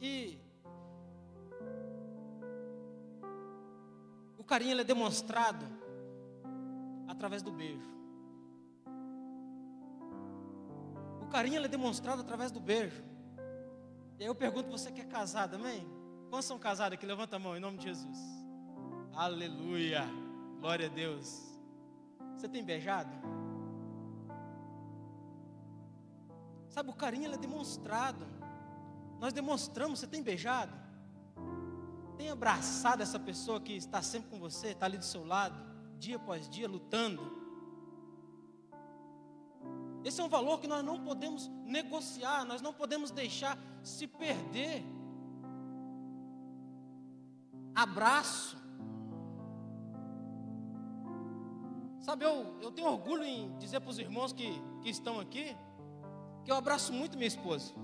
E 0.00 0.38
o 4.38 4.44
carinho 4.44 4.80
é 4.80 4.84
demonstrado 4.84 5.66
através 7.06 7.42
do 7.42 7.52
beijo. 7.52 7.90
O 11.20 11.26
carinho 11.26 11.62
é 11.62 11.68
demonstrado 11.68 12.22
através 12.22 12.50
do 12.50 12.58
beijo. 12.58 13.04
E 14.20 14.24
aí 14.24 14.28
eu 14.28 14.34
pergunto 14.34 14.70
você 14.70 14.92
que 14.92 15.00
é 15.00 15.04
casado, 15.04 15.54
amém? 15.54 15.88
Quantos 16.28 16.44
são 16.44 16.58
casados 16.58 16.92
aqui? 16.92 17.06
Levanta 17.06 17.36
a 17.36 17.38
mão 17.38 17.56
em 17.56 17.60
nome 17.60 17.78
de 17.78 17.84
Jesus. 17.84 18.18
Aleluia. 19.14 20.04
Glória 20.60 20.88
a 20.88 20.90
Deus. 20.90 21.58
Você 22.36 22.46
tem 22.46 22.62
beijado? 22.62 23.10
Sabe, 26.68 26.90
o 26.90 26.92
carinho 26.92 27.32
é 27.32 27.38
demonstrado. 27.38 28.26
Nós 29.18 29.32
demonstramos, 29.32 30.00
você 30.00 30.06
tem 30.06 30.22
beijado? 30.22 30.74
Tem 32.18 32.28
abraçado 32.28 33.02
essa 33.02 33.18
pessoa 33.18 33.58
que 33.58 33.72
está 33.72 34.02
sempre 34.02 34.28
com 34.28 34.38
você, 34.38 34.72
está 34.72 34.84
ali 34.84 34.98
do 34.98 35.04
seu 35.04 35.24
lado, 35.24 35.58
dia 35.98 36.16
após 36.16 36.46
dia, 36.46 36.68
lutando? 36.68 37.39
Esse 40.04 40.20
é 40.20 40.24
um 40.24 40.28
valor 40.28 40.58
que 40.60 40.66
nós 40.66 40.84
não 40.84 40.98
podemos 41.00 41.48
negociar, 41.64 42.44
nós 42.44 42.62
não 42.62 42.72
podemos 42.72 43.10
deixar 43.10 43.58
se 43.82 44.06
perder. 44.06 44.82
Abraço. 47.74 48.56
Sabe, 52.00 52.24
eu, 52.24 52.58
eu 52.60 52.72
tenho 52.72 52.88
orgulho 52.88 53.22
em 53.24 53.56
dizer 53.58 53.80
para 53.80 53.90
os 53.90 53.98
irmãos 53.98 54.32
que, 54.32 54.50
que 54.82 54.88
estão 54.88 55.20
aqui, 55.20 55.54
que 56.44 56.50
eu 56.50 56.56
abraço 56.56 56.92
muito 56.92 57.16
minha 57.16 57.28
esposa. 57.28 57.74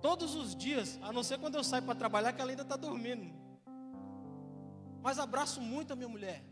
Todos 0.00 0.34
os 0.34 0.54
dias, 0.54 0.98
a 1.02 1.12
não 1.12 1.22
ser 1.22 1.38
quando 1.38 1.56
eu 1.56 1.64
saio 1.64 1.82
para 1.82 1.94
trabalhar, 1.94 2.32
que 2.32 2.40
ela 2.40 2.50
ainda 2.50 2.62
está 2.62 2.76
dormindo. 2.76 3.32
Mas 5.02 5.18
abraço 5.18 5.60
muito 5.60 5.92
a 5.92 5.96
minha 5.96 6.08
mulher. 6.08 6.51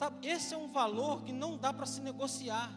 Sabe, 0.00 0.26
esse 0.26 0.54
é 0.54 0.56
um 0.56 0.66
valor 0.66 1.24
que 1.24 1.30
não 1.30 1.58
dá 1.58 1.74
para 1.74 1.84
se 1.84 2.00
negociar. 2.00 2.72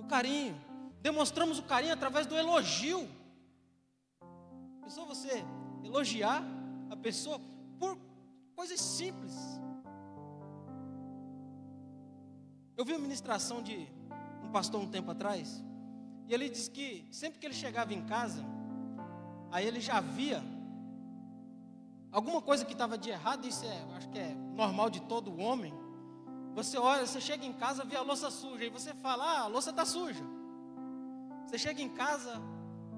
O 0.00 0.04
carinho. 0.08 0.60
Demonstramos 1.00 1.60
o 1.60 1.62
carinho 1.62 1.92
através 1.92 2.26
do 2.26 2.36
elogio. 2.36 3.08
Pensou 4.80 5.06
você 5.06 5.44
elogiar 5.84 6.42
a 6.90 6.96
pessoa 6.96 7.40
por 7.78 7.96
coisas 8.56 8.80
simples. 8.80 9.32
Eu 12.76 12.84
vi 12.84 12.90
uma 12.90 13.02
ministração 13.02 13.62
de 13.62 13.86
um 14.42 14.50
pastor 14.50 14.80
um 14.80 14.90
tempo 14.90 15.12
atrás. 15.12 15.64
E 16.26 16.34
ele 16.34 16.50
diz 16.50 16.66
que 16.66 17.06
sempre 17.12 17.38
que 17.38 17.46
ele 17.46 17.54
chegava 17.54 17.94
em 17.94 18.04
casa, 18.06 18.44
aí 19.52 19.68
ele 19.68 19.80
já 19.80 20.00
via 20.00 20.42
alguma 22.12 22.42
coisa 22.42 22.64
que 22.64 22.72
estava 22.72 22.98
de 22.98 23.10
errado, 23.10 23.46
isso 23.46 23.64
é, 23.64 23.86
acho 23.96 24.08
que 24.08 24.18
é 24.18 24.34
normal 24.54 24.90
de 24.90 25.00
todo 25.02 25.36
homem. 25.38 25.72
Você 26.54 26.76
olha, 26.78 27.06
você 27.06 27.20
chega 27.20 27.44
em 27.44 27.52
casa, 27.52 27.84
vê 27.84 27.96
a 27.96 28.02
louça 28.02 28.30
suja, 28.30 28.64
e 28.64 28.70
você 28.70 28.92
fala, 28.94 29.24
ah, 29.24 29.40
a 29.42 29.46
louça 29.46 29.70
está 29.70 29.84
suja. 29.84 30.24
Você 31.46 31.58
chega 31.58 31.80
em 31.80 31.88
casa, 31.88 32.40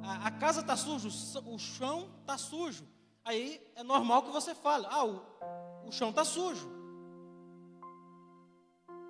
a, 0.02 0.28
a 0.28 0.30
casa 0.30 0.60
está 0.60 0.76
suja, 0.76 1.08
o, 1.46 1.58
chão 1.58 2.10
está 2.20 2.38
sujo. 2.38 2.86
Aí 3.24 3.60
é 3.76 3.82
normal 3.82 4.22
que 4.22 4.30
você 4.30 4.54
fale, 4.54 4.86
ah, 4.88 5.04
o, 5.04 5.22
o 5.86 5.92
chão 5.92 6.10
está 6.10 6.24
sujo. 6.24 6.70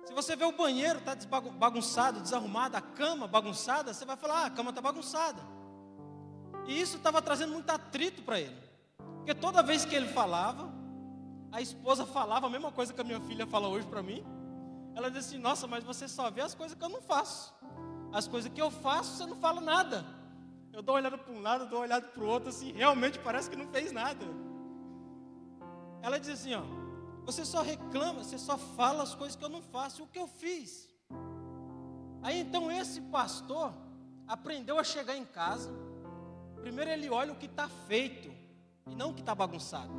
Se 0.05 0.13
você 0.13 0.35
vê 0.35 0.43
o 0.43 0.51
banheiro 0.51 0.99
está 0.99 1.15
bagunçado, 1.51 2.19
desarrumado, 2.19 2.75
a 2.75 2.81
cama 2.81 3.25
bagunçada, 3.25 3.93
você 3.93 4.03
vai 4.03 4.17
falar: 4.17 4.43
ah, 4.43 4.45
a 4.47 4.49
cama 4.49 4.69
está 4.69 4.81
bagunçada. 4.81 5.41
E 6.67 6.79
isso 6.79 6.97
estava 6.97 7.21
trazendo 7.21 7.53
muito 7.53 7.69
atrito 7.69 8.21
para 8.21 8.39
ele. 8.39 8.72
Porque 9.23 9.33
toda 9.33 9.63
vez 9.63 9.85
que 9.85 9.95
ele 9.95 10.09
falava, 10.09 10.69
a 11.49 11.61
esposa 11.61 12.05
falava 12.05 12.47
a 12.47 12.49
mesma 12.49 12.73
coisa 12.73 12.93
que 12.93 12.99
a 12.99 13.05
minha 13.05 13.21
filha 13.21 13.47
fala 13.47 13.69
hoje 13.69 13.87
para 13.87 14.03
mim. 14.03 14.21
Ela 14.93 15.09
disse 15.09 15.29
assim: 15.29 15.37
Nossa, 15.37 15.65
mas 15.65 15.81
você 15.81 16.09
só 16.09 16.29
vê 16.29 16.41
as 16.41 16.53
coisas 16.53 16.77
que 16.77 16.83
eu 16.83 16.89
não 16.89 17.01
faço. 17.01 17.55
As 18.11 18.27
coisas 18.27 18.51
que 18.51 18.61
eu 18.61 18.69
faço, 18.69 19.15
você 19.15 19.25
não 19.25 19.37
fala 19.37 19.61
nada. 19.61 20.05
Eu 20.73 20.81
dou 20.81 20.95
uma 20.95 20.99
olhada 20.99 21.17
para 21.17 21.33
um 21.33 21.41
lado, 21.41 21.69
dou 21.69 21.79
uma 21.79 21.85
olhada 21.85 22.05
para 22.05 22.21
o 22.21 22.27
outro, 22.27 22.49
assim, 22.49 22.73
realmente 22.73 23.17
parece 23.17 23.49
que 23.49 23.55
não 23.55 23.67
fez 23.67 23.93
nada. 23.93 24.25
Ela 26.01 26.19
diz 26.19 26.27
assim: 26.27 26.53
Ó, 26.55 26.63
você 27.25 27.45
só 27.45 27.61
reclama, 27.61 28.25
você 28.25 28.37
só 28.37 28.57
fala 28.57 29.03
as 29.03 29.15
coisas 29.15 29.37
que 29.37 29.45
eu 29.45 29.49
não 29.49 29.61
faço. 29.61 30.03
O 30.03 30.07
que 30.07 30.19
eu 30.19 30.27
fiz? 30.27 30.89
Aí 32.21 32.41
então 32.41 32.69
esse 32.69 32.99
pastor 32.99 33.73
aprendeu 34.27 34.77
a 34.77 34.83
chegar 34.83 35.15
em 35.15 35.23
casa. 35.23 35.71
Primeiro 36.57 36.91
ele 36.91 37.09
olha 37.09 37.31
o 37.31 37.37
que 37.37 37.45
está 37.45 37.69
feito 37.69 38.32
e 38.87 38.95
não 38.95 39.11
o 39.11 39.13
que 39.13 39.21
está 39.21 39.33
bagunçado. 39.33 39.93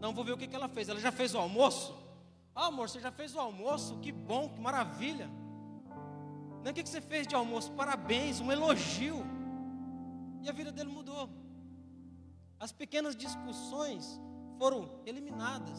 Não 0.00 0.12
vou 0.12 0.24
ver 0.24 0.32
o 0.32 0.36
que, 0.36 0.46
que 0.46 0.56
ela 0.56 0.68
fez. 0.68 0.88
Ela 0.88 1.00
já 1.00 1.12
fez 1.12 1.34
o 1.34 1.38
almoço? 1.38 1.94
Ah, 2.54 2.66
amor, 2.66 2.88
você 2.88 3.00
já 3.00 3.10
fez 3.10 3.34
o 3.34 3.38
almoço? 3.38 3.98
Que 3.98 4.12
bom, 4.12 4.48
que 4.48 4.60
maravilha. 4.60 5.30
Não, 6.62 6.70
o 6.70 6.74
que, 6.74 6.82
que 6.82 6.88
você 6.88 7.00
fez 7.00 7.26
de 7.26 7.34
almoço? 7.34 7.72
Parabéns, 7.72 8.40
um 8.40 8.50
elogio. 8.50 9.24
E 10.42 10.48
a 10.48 10.52
vida 10.52 10.72
dele 10.72 10.90
mudou. 10.90 11.28
As 12.58 12.72
pequenas 12.72 13.16
discussões 13.16 14.20
foram 14.58 14.88
eliminadas. 15.04 15.78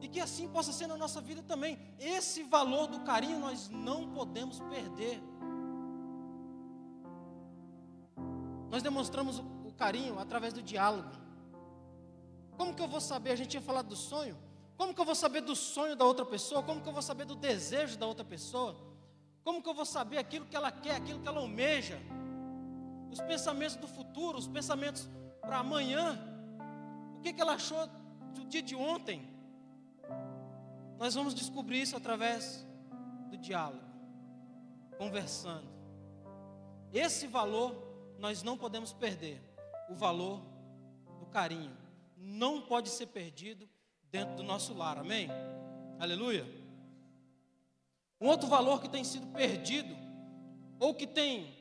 E 0.00 0.08
que 0.08 0.18
assim 0.18 0.48
possa 0.48 0.72
ser 0.72 0.88
na 0.88 0.96
nossa 0.96 1.20
vida 1.20 1.42
também. 1.42 1.78
Esse 1.98 2.42
valor 2.42 2.88
do 2.88 3.00
carinho 3.00 3.38
nós 3.38 3.68
não 3.68 4.10
podemos 4.10 4.58
perder. 4.60 5.22
Nós 8.68 8.82
demonstramos 8.82 9.42
o 9.72 9.74
carinho 9.74 10.18
através 10.18 10.52
do 10.52 10.62
diálogo. 10.62 11.10
Como 12.56 12.74
que 12.74 12.82
eu 12.82 12.88
vou 12.88 13.00
saber? 13.00 13.30
A 13.32 13.36
gente 13.36 13.48
tinha 13.48 13.62
falado 13.62 13.88
do 13.88 13.96
sonho. 13.96 14.36
Como 14.76 14.94
que 14.94 15.00
eu 15.00 15.04
vou 15.04 15.14
saber 15.14 15.40
do 15.40 15.56
sonho 15.56 15.96
da 15.96 16.04
outra 16.04 16.24
pessoa? 16.24 16.62
Como 16.62 16.80
que 16.80 16.88
eu 16.88 16.92
vou 16.92 17.02
saber 17.02 17.24
do 17.24 17.34
desejo 17.34 17.98
da 17.98 18.06
outra 18.06 18.24
pessoa? 18.24 18.76
Como 19.42 19.62
que 19.62 19.68
eu 19.68 19.74
vou 19.74 19.84
saber 19.84 20.18
aquilo 20.18 20.46
que 20.46 20.56
ela 20.56 20.70
quer, 20.70 20.96
aquilo 20.96 21.20
que 21.20 21.28
ela 21.28 21.40
almeja? 21.40 21.98
Os 23.10 23.20
pensamentos 23.20 23.76
do 23.76 23.88
futuro, 23.88 24.38
os 24.38 24.46
pensamentos 24.46 25.08
para 25.40 25.58
amanhã. 25.58 26.18
O 27.16 27.20
que, 27.20 27.32
que 27.32 27.40
ela 27.40 27.54
achou 27.54 27.86
do 28.34 28.44
dia 28.44 28.62
de 28.62 28.74
ontem? 28.74 29.28
Nós 30.98 31.14
vamos 31.14 31.34
descobrir 31.34 31.82
isso 31.82 31.96
através 31.96 32.66
do 33.30 33.36
diálogo, 33.36 33.82
conversando. 34.98 35.68
esse 36.92 37.26
valor 37.26 37.74
nós 38.18 38.42
não 38.42 38.56
podemos 38.56 38.92
perder. 38.92 39.51
O 39.88 39.94
valor 39.94 40.40
do 41.18 41.26
carinho 41.26 41.76
não 42.16 42.60
pode 42.60 42.88
ser 42.88 43.06
perdido 43.06 43.68
dentro 44.10 44.36
do 44.36 44.42
nosso 44.42 44.74
lar. 44.74 44.98
Amém? 44.98 45.28
Aleluia. 45.98 46.46
Um 48.20 48.28
outro 48.28 48.48
valor 48.48 48.80
que 48.80 48.88
tem 48.88 49.02
sido 49.02 49.26
perdido 49.28 49.96
ou 50.78 50.94
que 50.94 51.06
tem 51.06 51.52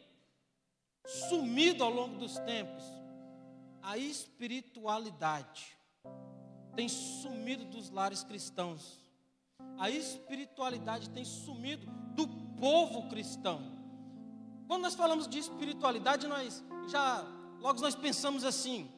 sumido 1.06 1.84
ao 1.84 1.90
longo 1.90 2.18
dos 2.18 2.38
tempos, 2.40 2.84
a 3.82 3.98
espiritualidade 3.98 5.78
tem 6.76 6.88
sumido 6.88 7.66
dos 7.66 7.90
lares 7.90 8.24
cristãos. 8.24 9.00
A 9.78 9.90
espiritualidade 9.90 11.10
tem 11.10 11.26
sumido 11.26 11.86
do 12.16 12.28
povo 12.60 13.10
cristão. 13.10 13.62
Quando 14.68 14.84
nós 14.84 14.96
falamos 14.96 15.28
de 15.28 15.40
espiritualidade, 15.40 16.28
nós 16.28 16.64
já 16.88 17.26
logo 17.62 17.80
nós 17.80 17.96
pensamos 17.96 18.44
assim: 18.44 18.92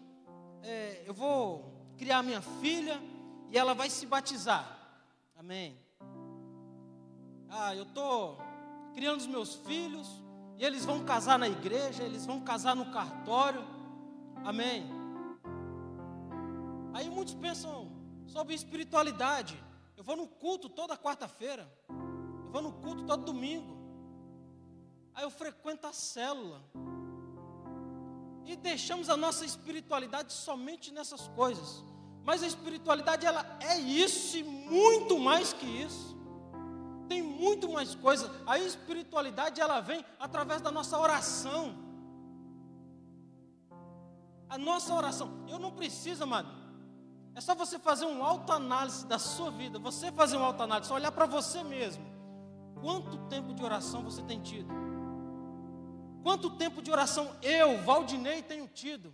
é, 0.63 1.03
eu 1.05 1.13
vou 1.13 1.71
criar 1.97 2.23
minha 2.23 2.41
filha 2.41 2.99
e 3.49 3.57
ela 3.57 3.73
vai 3.73 3.89
se 3.89 4.05
batizar. 4.05 4.65
Amém. 5.35 5.77
Ah, 7.49 7.75
eu 7.75 7.83
estou 7.83 8.39
criando 8.93 9.19
os 9.19 9.27
meus 9.27 9.55
filhos 9.55 10.07
e 10.57 10.65
eles 10.65 10.85
vão 10.85 11.03
casar 11.03 11.37
na 11.37 11.47
igreja, 11.47 12.03
eles 12.03 12.25
vão 12.25 12.39
casar 12.41 12.75
no 12.75 12.91
cartório. 12.91 13.63
Amém. 14.43 14.89
Aí 16.93 17.09
muitos 17.09 17.33
pensam 17.33 17.91
sobre 18.25 18.53
espiritualidade. 18.55 19.61
Eu 19.97 20.03
vou 20.03 20.15
no 20.15 20.27
culto 20.27 20.69
toda 20.69 20.97
quarta-feira. 20.97 21.71
Eu 21.89 22.51
vou 22.51 22.61
no 22.61 22.71
culto 22.73 23.03
todo 23.05 23.25
domingo. 23.25 23.77
Aí 25.13 25.23
eu 25.23 25.29
frequento 25.29 25.85
a 25.85 25.93
célula. 25.93 26.61
E 28.53 28.55
deixamos 28.55 29.09
a 29.09 29.17
nossa 29.17 29.43
espiritualidade 29.45 30.31
somente 30.31 30.91
nessas 30.91 31.27
coisas. 31.29 31.83
Mas 32.23 32.41
a 32.43 32.47
espiritualidade 32.47 33.25
ela 33.25 33.45
é 33.59 33.77
isso 33.77 34.37
e 34.37 34.43
muito 34.43 35.19
mais 35.19 35.51
que 35.53 35.65
isso. 35.65 36.15
Tem 37.09 37.21
muito 37.21 37.71
mais 37.71 37.95
coisa. 37.95 38.31
A 38.45 38.57
espiritualidade 38.59 39.59
ela 39.59 39.81
vem 39.81 40.05
através 40.19 40.61
da 40.61 40.71
nossa 40.71 40.97
oração. 40.97 41.75
A 44.47 44.57
nossa 44.57 44.93
oração. 44.93 45.45
Eu 45.49 45.59
não 45.59 45.71
preciso, 45.71 46.23
amado 46.23 46.63
é 47.35 47.41
só 47.41 47.55
você 47.55 47.79
fazer 47.79 48.05
um 48.05 48.23
autoanálise 48.23 49.07
da 49.07 49.17
sua 49.17 49.49
vida, 49.49 49.79
você 49.79 50.11
fazer 50.11 50.37
um 50.37 50.43
autoanálise, 50.43 50.93
olhar 50.93 51.11
para 51.11 51.25
você 51.25 51.63
mesmo. 51.63 52.03
Quanto 52.79 53.17
tempo 53.27 53.53
de 53.53 53.63
oração 53.63 54.03
você 54.03 54.21
tem 54.21 54.39
tido? 54.39 54.71
Quanto 56.23 56.49
tempo 56.51 56.81
de 56.81 56.89
oração 56.89 57.35
eu, 57.41 57.81
Valdinei, 57.81 58.41
tenho 58.41 58.67
tido? 58.67 59.13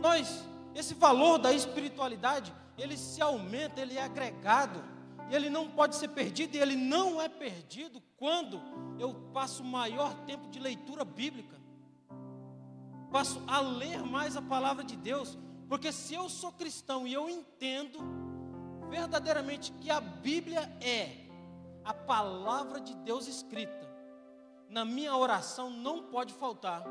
Nós, 0.00 0.44
esse 0.74 0.92
valor 0.92 1.38
da 1.38 1.52
espiritualidade, 1.52 2.54
ele 2.76 2.96
se 2.96 3.22
aumenta, 3.22 3.80
ele 3.80 3.96
é 3.96 4.02
agregado, 4.02 4.84
ele 5.30 5.48
não 5.48 5.68
pode 5.68 5.96
ser 5.96 6.08
perdido, 6.08 6.54
e 6.54 6.60
ele 6.60 6.76
não 6.76 7.20
é 7.20 7.28
perdido 7.28 8.02
quando 8.18 8.60
eu 8.98 9.14
passo 9.32 9.64
maior 9.64 10.14
tempo 10.26 10.48
de 10.48 10.58
leitura 10.58 11.04
bíblica, 11.04 11.56
passo 13.10 13.42
a 13.46 13.60
ler 13.60 14.02
mais 14.02 14.36
a 14.36 14.42
palavra 14.42 14.84
de 14.84 14.96
Deus, 14.96 15.38
porque 15.66 15.90
se 15.92 16.14
eu 16.14 16.28
sou 16.28 16.52
cristão 16.52 17.06
e 17.06 17.14
eu 17.14 17.28
entendo 17.28 17.98
verdadeiramente 18.88 19.72
que 19.72 19.90
a 19.90 20.00
Bíblia 20.00 20.60
é 20.80 21.26
a 21.84 21.94
palavra 21.94 22.80
de 22.80 22.94
Deus 22.96 23.26
escrita, 23.26 23.87
na 24.68 24.84
minha 24.84 25.16
oração 25.16 25.70
não 25.70 26.04
pode 26.04 26.32
faltar 26.34 26.84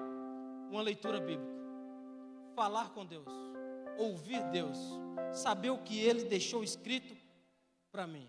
uma 0.70 0.82
leitura 0.82 1.20
bíblica. 1.20 1.58
Falar 2.56 2.90
com 2.90 3.06
Deus, 3.06 3.28
ouvir 3.98 4.44
Deus, 4.50 4.78
saber 5.32 5.70
o 5.70 5.78
que 5.78 6.00
Ele 6.00 6.24
deixou 6.24 6.64
escrito 6.64 7.16
para 7.92 8.08
mim. 8.08 8.28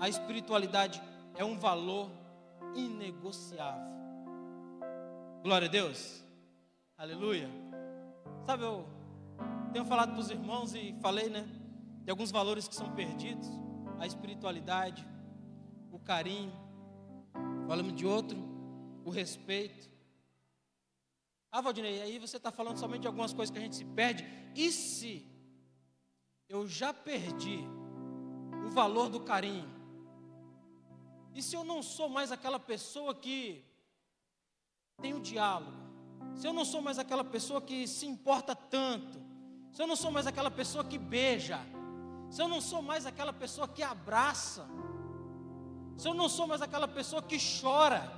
A 0.00 0.08
espiritualidade 0.08 1.00
é 1.36 1.44
um 1.44 1.56
valor 1.58 2.10
inegociável. 2.74 3.94
Glória 5.42 5.68
a 5.68 5.70
Deus. 5.70 6.24
Aleluia. 6.98 7.48
Sabe, 8.44 8.64
eu 8.64 8.86
tenho 9.72 9.84
falado 9.84 10.12
para 10.12 10.20
os 10.20 10.30
irmãos 10.30 10.74
e 10.74 10.94
falei, 11.00 11.28
né? 11.28 11.48
De 12.02 12.10
alguns 12.10 12.30
valores 12.30 12.66
que 12.66 12.74
são 12.74 12.90
perdidos: 12.94 13.48
a 14.00 14.06
espiritualidade, 14.06 15.06
o 15.92 15.98
carinho. 15.98 16.65
Falamos 17.66 17.94
de 17.94 18.06
outro, 18.06 18.38
o 19.04 19.10
respeito. 19.10 19.90
Ah, 21.50 21.60
Valdinei, 21.60 22.02
aí 22.02 22.18
você 22.18 22.36
está 22.36 22.50
falando 22.50 22.78
somente 22.78 23.02
de 23.02 23.06
algumas 23.06 23.32
coisas 23.32 23.52
que 23.52 23.58
a 23.58 23.62
gente 23.62 23.76
se 23.76 23.84
perde. 23.84 24.24
E 24.54 24.70
se 24.70 25.26
eu 26.48 26.66
já 26.66 26.92
perdi 26.92 27.60
o 28.66 28.70
valor 28.70 29.08
do 29.08 29.20
carinho? 29.20 29.68
E 31.34 31.42
se 31.42 31.56
eu 31.56 31.64
não 31.64 31.82
sou 31.82 32.08
mais 32.08 32.32
aquela 32.32 32.58
pessoa 32.58 33.14
que 33.14 33.64
tem 35.00 35.14
o 35.14 35.20
diálogo? 35.20 35.76
Se 36.34 36.46
eu 36.46 36.52
não 36.52 36.64
sou 36.64 36.80
mais 36.80 36.98
aquela 36.98 37.24
pessoa 37.24 37.60
que 37.60 37.86
se 37.86 38.06
importa 38.06 38.54
tanto? 38.54 39.26
se 39.76 39.82
eu 39.82 39.86
não 39.86 39.94
sou 39.94 40.10
mais 40.10 40.26
aquela 40.26 40.50
pessoa 40.50 40.82
que 40.82 40.96
beija, 40.96 41.60
se 42.30 42.40
eu 42.40 42.48
não 42.48 42.62
sou 42.62 42.80
mais 42.80 43.04
aquela 43.04 43.30
pessoa 43.30 43.68
que 43.68 43.82
abraça, 43.82 44.66
se 45.96 46.06
eu 46.06 46.14
não 46.14 46.28
sou 46.28 46.46
mais 46.46 46.60
aquela 46.60 46.86
pessoa 46.86 47.22
que 47.22 47.38
chora, 47.60 48.12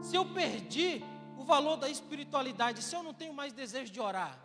se 0.00 0.14
eu 0.14 0.24
perdi 0.24 1.02
o 1.38 1.44
valor 1.44 1.76
da 1.76 1.88
espiritualidade, 1.88 2.82
se 2.82 2.94
eu 2.94 3.02
não 3.02 3.14
tenho 3.14 3.32
mais 3.32 3.52
desejo 3.52 3.92
de 3.92 4.00
orar, 4.00 4.38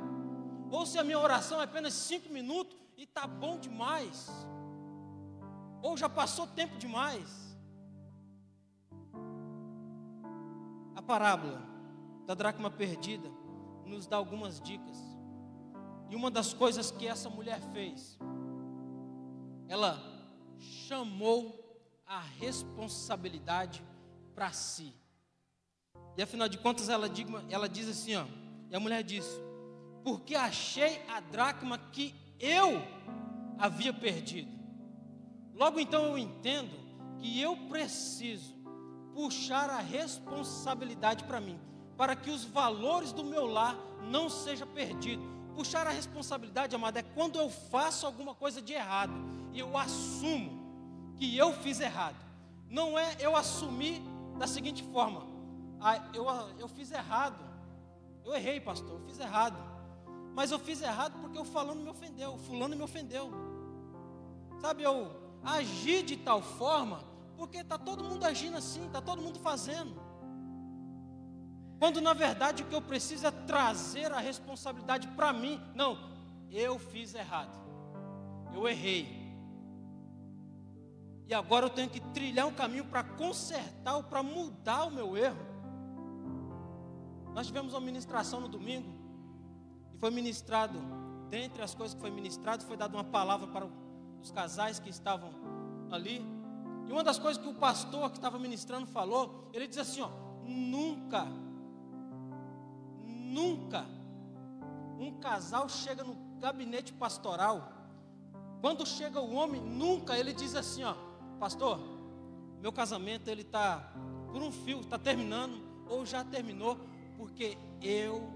ou 0.71 0.85
se 0.85 0.97
a 0.97 1.03
minha 1.03 1.19
oração 1.19 1.59
é 1.59 1.63
apenas 1.65 1.93
cinco 1.93 2.31
minutos 2.31 2.77
e 2.97 3.03
está 3.03 3.27
bom 3.27 3.59
demais, 3.59 4.29
ou 5.81 5.97
já 5.97 6.07
passou 6.07 6.47
tempo 6.47 6.77
demais. 6.77 7.57
A 10.95 11.01
parábola 11.01 11.61
da 12.25 12.33
dracma 12.33 12.69
perdida 12.71 13.29
nos 13.85 14.07
dá 14.07 14.17
algumas 14.17 14.59
dicas. 14.59 14.97
E 16.09 16.15
uma 16.15 16.31
das 16.31 16.53
coisas 16.53 16.89
que 16.89 17.07
essa 17.07 17.29
mulher 17.29 17.59
fez, 17.73 18.17
ela 19.67 20.01
chamou 20.57 21.66
a 22.07 22.19
responsabilidade 22.19 23.83
para 24.33 24.51
si. 24.51 24.93
E 26.15 26.21
afinal 26.21 26.47
de 26.47 26.57
contas, 26.57 26.89
ela, 26.89 27.09
diz, 27.09 27.27
ela 27.49 27.67
diz 27.67 27.87
assim: 27.89 28.15
ó, 28.15 28.25
e 28.69 28.75
a 28.75 28.79
mulher 28.79 29.03
diz: 29.03 29.25
Porque 30.03 30.35
achei 30.35 31.01
a 31.07 31.19
dracma 31.19 31.77
que 31.77 32.15
eu 32.39 32.81
havia 33.57 33.93
perdido. 33.93 34.51
Logo 35.53 35.79
então 35.79 36.05
eu 36.05 36.17
entendo 36.17 36.75
que 37.19 37.41
eu 37.41 37.57
preciso 37.67 38.55
puxar 39.13 39.69
a 39.69 39.79
responsabilidade 39.79 41.23
para 41.23 41.41
mim, 41.41 41.59
para 41.97 42.15
que 42.15 42.29
os 42.29 42.43
valores 42.43 43.11
do 43.11 43.23
meu 43.23 43.47
lar 43.47 43.75
não 44.11 44.29
sejam 44.29 44.67
perdidos 44.67 45.37
puxar 45.57 45.87
a 45.87 45.89
responsabilidade, 45.89 46.75
amado, 46.75 46.97
é 46.97 47.01
quando 47.01 47.39
eu 47.39 47.49
faço 47.49 48.05
alguma 48.05 48.35
coisa 48.35 48.61
de 48.61 48.73
errado 48.73 49.11
e 49.51 49.57
eu 49.57 49.75
assumo 49.75 50.56
que 51.17 51.35
eu 51.37 51.53
fiz 51.53 51.79
errado. 51.79 52.15
Não 52.69 52.97
é 52.97 53.15
eu 53.19 53.35
assumir 53.35 54.01
da 54.37 54.47
seguinte 54.47 54.83
forma: 54.83 55.23
ah, 55.79 56.09
eu, 56.13 56.25
eu 56.59 56.67
fiz 56.67 56.91
errado, 56.91 57.43
eu 58.23 58.33
errei, 58.35 58.59
pastor, 58.59 58.99
eu 58.99 59.05
fiz 59.07 59.19
errado. 59.19 59.57
Mas 60.35 60.51
eu 60.51 60.59
fiz 60.59 60.81
errado 60.81 61.19
porque 61.19 61.39
o 61.39 61.43
falando 61.43 61.81
me 61.81 61.89
ofendeu, 61.89 62.37
fulano 62.37 62.75
me 62.75 62.83
ofendeu. 62.83 63.31
Sabe, 64.61 64.83
eu 64.83 65.11
agi 65.43 66.03
de 66.03 66.17
tal 66.17 66.41
forma 66.41 67.03
porque 67.35 67.57
está 67.57 67.77
todo 67.77 68.03
mundo 68.03 68.23
agindo 68.23 68.57
assim, 68.57 68.85
está 68.85 69.01
todo 69.01 69.21
mundo 69.21 69.39
fazendo. 69.39 69.99
Quando 71.79 72.01
na 72.01 72.13
verdade 72.13 72.63
o 72.63 72.65
que 72.65 72.75
eu 72.75 72.81
preciso 72.81 73.27
é 73.27 73.31
trazer 73.31 74.11
a 74.11 74.19
responsabilidade 74.19 75.07
para 75.09 75.31
mim. 75.31 75.61
Não, 75.75 75.97
eu 76.51 76.77
fiz 76.79 77.13
errado. 77.13 77.55
Eu 78.53 78.67
errei. 78.67 79.16
E 81.27 81.33
agora 81.33 81.65
eu 81.65 81.69
tenho 81.69 81.89
que 81.89 81.99
trilhar 81.99 82.47
um 82.47 82.53
caminho 82.53 82.85
para 82.85 83.03
consertar 83.03 83.97
ou 83.97 84.03
para 84.03 84.23
mudar 84.23 84.85
o 84.85 84.91
meu 84.91 85.17
erro. 85.17 85.45
Nós 87.33 87.47
tivemos 87.47 87.73
uma 87.73 87.81
ministração 87.81 88.39
no 88.39 88.47
domingo 88.47 88.89
e 89.93 89.97
foi 89.97 90.09
ministrado, 90.09 90.79
dentre 91.29 91.61
as 91.61 91.75
coisas 91.75 91.93
que 91.93 92.01
foi 92.01 92.09
ministrado, 92.09 92.63
foi 92.63 92.77
dada 92.77 92.95
uma 92.95 93.03
palavra 93.03 93.47
para 93.47 93.67
os 94.21 94.31
casais 94.31 94.79
que 94.79 94.89
estavam 94.89 95.29
ali. 95.91 96.25
E 96.87 96.91
uma 96.91 97.03
das 97.03 97.19
coisas 97.19 97.41
que 97.41 97.49
o 97.49 97.53
pastor 97.53 98.09
que 98.09 98.17
estava 98.17 98.39
ministrando 98.39 98.87
falou, 98.87 99.49
ele 99.53 99.67
diz 99.67 99.77
assim: 99.77 100.01
ó, 100.01 100.09
nunca 100.45 101.27
Nunca 103.37 103.85
um 104.97 105.19
casal 105.19 105.67
chega 105.69 106.03
no 106.03 106.15
gabinete 106.39 106.91
pastoral. 106.93 107.71
Quando 108.61 108.83
chega 108.83 109.19
o 109.19 109.35
homem, 109.35 109.61
nunca 109.61 110.17
ele 110.17 110.33
diz 110.33 110.55
assim, 110.55 110.83
ó, 110.83 110.95
pastor, 111.37 111.79
meu 112.61 112.71
casamento 112.71 113.29
ele 113.29 113.41
está 113.41 113.93
por 114.31 114.41
um 114.41 114.51
fio, 114.51 114.81
está 114.81 114.97
terminando 114.97 115.61
ou 115.87 116.05
já 116.05 116.23
terminou, 116.23 116.77
porque 117.15 117.57
eu 117.81 118.29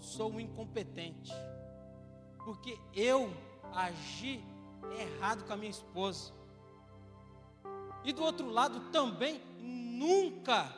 sou 0.00 0.40
incompetente, 0.40 1.32
porque 2.44 2.78
eu 2.94 3.32
agi 3.72 4.44
errado 4.98 5.44
com 5.44 5.52
a 5.52 5.56
minha 5.56 5.70
esposa. 5.70 6.32
E 8.04 8.12
do 8.12 8.22
outro 8.22 8.50
lado 8.50 8.90
também, 8.90 9.40
nunca 9.58 10.74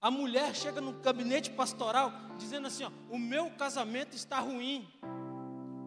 a 0.00 0.10
mulher 0.10 0.54
chega 0.54 0.80
no 0.80 0.92
gabinete 1.00 1.50
pastoral 1.50 2.12
dizendo 2.38 2.68
assim: 2.68 2.84
ó, 2.84 2.90
o 3.10 3.18
meu 3.18 3.50
casamento 3.52 4.14
está 4.14 4.38
ruim, 4.38 4.86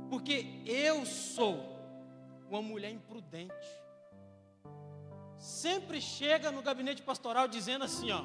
porque 0.10 0.62
eu 0.66 1.06
sou 1.06 1.80
uma 2.50 2.62
mulher 2.62 2.92
imprudente. 2.92 3.54
Sempre 5.40 6.02
chega 6.02 6.52
no 6.52 6.62
gabinete 6.62 7.02
pastoral 7.02 7.48
dizendo 7.48 7.86
assim: 7.86 8.12
ó, 8.12 8.22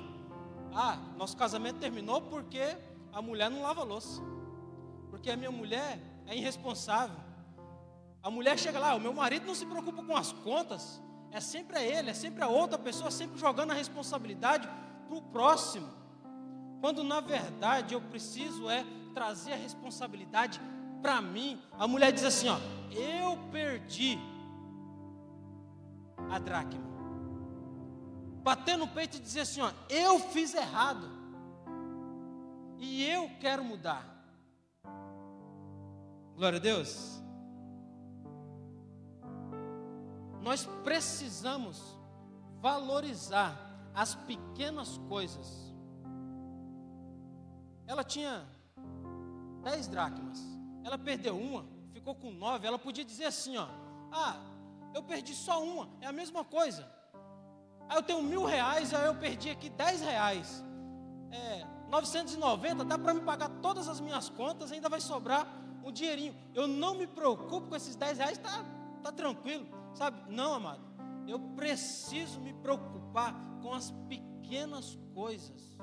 ah, 0.74 0.96
nosso 1.16 1.37
casamento 1.37 1.79
terminou 1.79 2.20
porque 2.20 2.77
a 3.12 3.22
mulher 3.22 3.48
não 3.48 3.62
lava 3.62 3.85
louça, 3.85 4.20
porque 5.11 5.31
a 5.31 5.37
minha 5.37 5.53
mulher 5.53 6.00
é 6.27 6.37
irresponsável. 6.37 7.16
A 8.20 8.29
mulher 8.31 8.59
chega 8.59 8.81
lá, 8.81 8.96
o 8.96 9.00
meu 9.00 9.12
marido 9.12 9.46
não 9.46 9.55
se 9.55 9.64
preocupa 9.64 10.03
com 10.03 10.16
as 10.16 10.33
contas, 10.33 11.00
é 11.31 11.38
sempre 11.38 11.79
a 11.79 11.83
ele, 11.83 12.11
é 12.11 12.14
sempre 12.14 12.42
a 12.42 12.48
outra 12.48 12.77
pessoa, 12.77 13.12
sempre 13.12 13.38
jogando 13.38 13.70
a 13.70 13.74
responsabilidade 13.74 14.68
para 15.07 15.16
o 15.16 15.22
próximo. 15.22 15.88
Quando 16.81 17.05
na 17.05 17.20
verdade 17.20 17.94
eu 17.94 18.00
preciso 18.00 18.68
é 18.68 18.85
trazer 19.14 19.53
a 19.53 19.57
responsabilidade 19.57 20.61
para 21.00 21.22
mim. 21.22 21.62
A 21.79 21.87
mulher 21.87 22.11
diz 22.11 22.24
assim: 22.24 22.48
ó, 22.48 22.59
eu 22.90 23.38
perdi 23.53 24.18
a 26.29 26.40
dracma. 26.40 26.93
Bater 28.44 28.76
no 28.78 28.87
peito 28.87 29.16
e 29.16 29.20
dizer 29.20 29.40
assim: 29.40 29.61
ó, 29.61 29.72
eu 29.88 30.20
fiz 30.20 30.54
errado. 30.54 31.11
E 32.78 33.04
eu 33.04 33.28
quero 33.40 33.64
mudar. 33.64 34.07
Glória 36.37 36.59
a 36.59 36.62
Deus. 36.62 37.14
nós 40.44 40.66
precisamos 40.85 41.83
valorizar 42.61 43.59
as 43.94 44.14
pequenas 44.14 44.98
coisas. 45.09 45.74
Ela 47.87 48.04
tinha 48.04 48.46
dez 49.62 49.88
dracmas, 49.88 50.38
ela 50.85 50.98
perdeu 50.98 51.37
uma, 51.37 51.64
ficou 51.94 52.14
com 52.14 52.30
nove. 52.30 52.66
Ela 52.66 52.78
podia 52.78 53.04
dizer 53.04 53.24
assim: 53.24 53.57
ó, 53.57 53.66
ah, 54.12 54.37
eu 54.94 55.02
perdi 55.02 55.35
só 55.35 55.64
uma, 55.64 55.88
é 56.02 56.07
a 56.07 56.12
mesma 56.12 56.44
coisa. 56.44 56.87
Aí 57.88 57.99
eu 57.99 58.03
tenho 58.03 58.23
mil 58.23 58.44
reais, 58.44 58.92
aí 58.94 59.07
eu 59.07 59.14
perdi 59.14 59.51
aqui 59.51 59.68
dez 59.70 60.01
reais. 60.01 60.64
É, 61.31 61.66
990, 61.88 62.85
dá 62.85 62.99
para 62.99 63.14
me 63.14 63.20
pagar 63.20 63.49
todas 63.61 63.88
as 63.88 64.01
minhas 64.01 64.29
contas, 64.29 64.73
ainda 64.73 64.88
vai 64.88 65.01
sobrar 65.01 65.47
um 65.85 65.92
dinheirinho. 65.92 66.35
Eu 66.55 66.66
não 66.66 66.94
me 66.94 67.07
preocupo 67.07 67.68
com 67.68 67.77
esses 67.77 67.97
dez 67.97 68.18
reais, 68.18 68.38
tá, 68.38 68.64
tá 69.03 69.12
tranquilo. 69.12 69.66
Sabe? 69.94 70.18
Não, 70.29 70.55
amado. 70.55 70.83
Eu 71.27 71.38
preciso 71.38 72.40
me 72.40 72.53
preocupar 72.53 73.35
com 73.62 73.73
as 73.73 73.90
pequenas 74.09 74.99
coisas. 75.14 75.75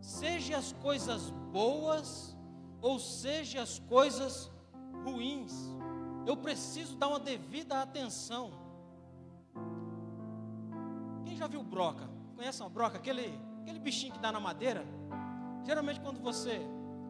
Seja 0.00 0.58
as 0.58 0.72
coisas 0.72 1.30
boas 1.50 2.36
ou 2.80 2.98
seja 2.98 3.62
as 3.62 3.78
coisas 3.78 4.50
ruins. 5.04 5.52
Eu 6.26 6.36
preciso 6.36 6.96
dar 6.96 7.08
uma 7.08 7.20
devida 7.20 7.80
atenção. 7.80 8.63
Quem 11.34 11.40
já 11.40 11.48
viu 11.48 11.64
broca? 11.64 12.08
Conhece 12.36 12.62
uma 12.62 12.70
broca? 12.70 12.96
Aquele, 12.96 13.36
aquele 13.60 13.80
bichinho 13.80 14.12
que 14.12 14.20
dá 14.20 14.30
na 14.30 14.38
madeira? 14.38 14.86
Geralmente 15.64 15.98
quando 15.98 16.20
você 16.20 16.60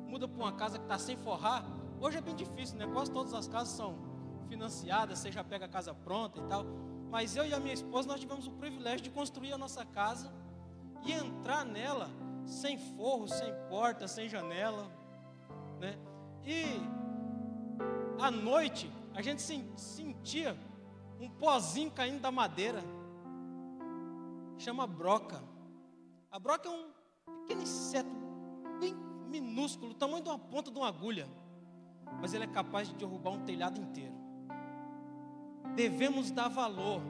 muda 0.09 0.27
para 0.27 0.43
uma 0.43 0.53
casa 0.53 0.79
que 0.79 0.85
está 0.87 0.99
sem 0.99 1.15
forrar, 1.15 1.63
hoje 2.01 2.17
é 2.17 2.23
bem 2.23 2.35
difícil, 2.35 2.79
né? 2.79 2.87
Quase 2.87 3.13
todas 3.13 3.35
as 3.35 3.47
casas 3.47 3.75
são 3.75 3.99
financiada, 4.49 5.15
você 5.15 5.31
já 5.31 5.45
pega 5.45 5.67
a 5.67 5.69
casa 5.69 5.93
pronta 5.93 6.41
e 6.41 6.43
tal. 6.45 6.65
Mas 7.11 7.37
eu 7.37 7.45
e 7.45 7.53
a 7.53 7.61
minha 7.61 7.75
esposa, 7.75 8.09
nós 8.09 8.19
tivemos 8.19 8.47
o 8.47 8.53
privilégio 8.53 9.03
de 9.03 9.11
construir 9.11 9.53
a 9.53 9.59
nossa 9.59 9.85
casa 9.85 10.33
e 11.05 11.13
entrar 11.13 11.63
nela 11.63 12.09
sem 12.47 12.79
forro, 12.97 13.29
sem 13.29 13.53
porta, 13.69 14.09
sem 14.09 14.27
janela, 14.27 14.91
né? 15.79 15.99
E 16.47 16.81
à 18.19 18.31
noite 18.31 18.91
a 19.15 19.21
gente 19.21 19.43
sentia 19.77 20.57
um 21.21 21.29
pozinho 21.29 21.91
caindo 21.91 22.23
da 22.23 22.31
madeira. 22.31 22.83
Chama 24.59 24.87
broca. 24.87 25.43
A 26.31 26.39
broca 26.39 26.69
é 26.69 26.73
um 26.73 26.91
pequeno 27.41 27.63
inseto 27.63 28.11
bem 28.81 28.95
minúsculo, 29.29 29.95
tamanho 29.95 30.23
de 30.23 30.29
uma 30.29 30.39
ponta 30.39 30.71
de 30.71 30.79
uma 30.79 30.89
agulha, 30.89 31.29
mas 32.21 32.35
ele 32.35 32.45
é 32.45 32.49
capaz 32.49 32.89
de 32.89 32.95
derrubar 32.95 33.31
um 33.31 33.45
telhado 33.45 33.81
inteiro 33.81 34.25
devemos 35.75 36.31
dar 36.31 36.49
valor 36.49 37.03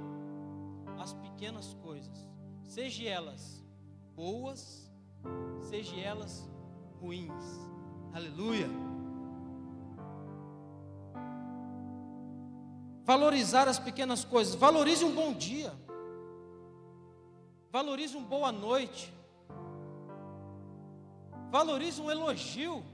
às 0.99 1.13
pequenas 1.13 1.75
coisas, 1.83 2.29
seja 2.63 3.09
elas 3.09 3.63
boas, 4.15 4.91
seja 5.61 5.97
elas 5.97 6.49
ruins. 7.01 7.45
Aleluia. 8.13 8.69
Valorizar 13.05 13.69
as 13.69 13.79
pequenas 13.79 14.25
coisas. 14.25 14.55
Valorize 14.55 15.05
um 15.05 15.15
bom 15.15 15.35
dia. 15.35 15.75
Valorize 17.77 18.17
uma 18.17 18.27
boa 18.27 18.51
noite. 18.53 19.13
Valorize 21.51 22.01
um 22.01 22.11
elogio. 22.11 22.85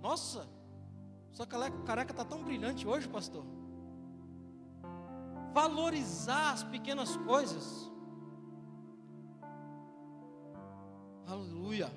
Nossa, 0.00 0.48
sua 1.32 1.46
careca 1.46 2.12
está 2.12 2.24
tão 2.24 2.42
brilhante 2.42 2.88
hoje, 2.88 3.06
pastor 3.08 3.44
valorizar 5.52 6.52
as 6.52 6.62
pequenas 6.64 7.16
coisas. 7.18 7.90
Aleluia. 11.26 11.90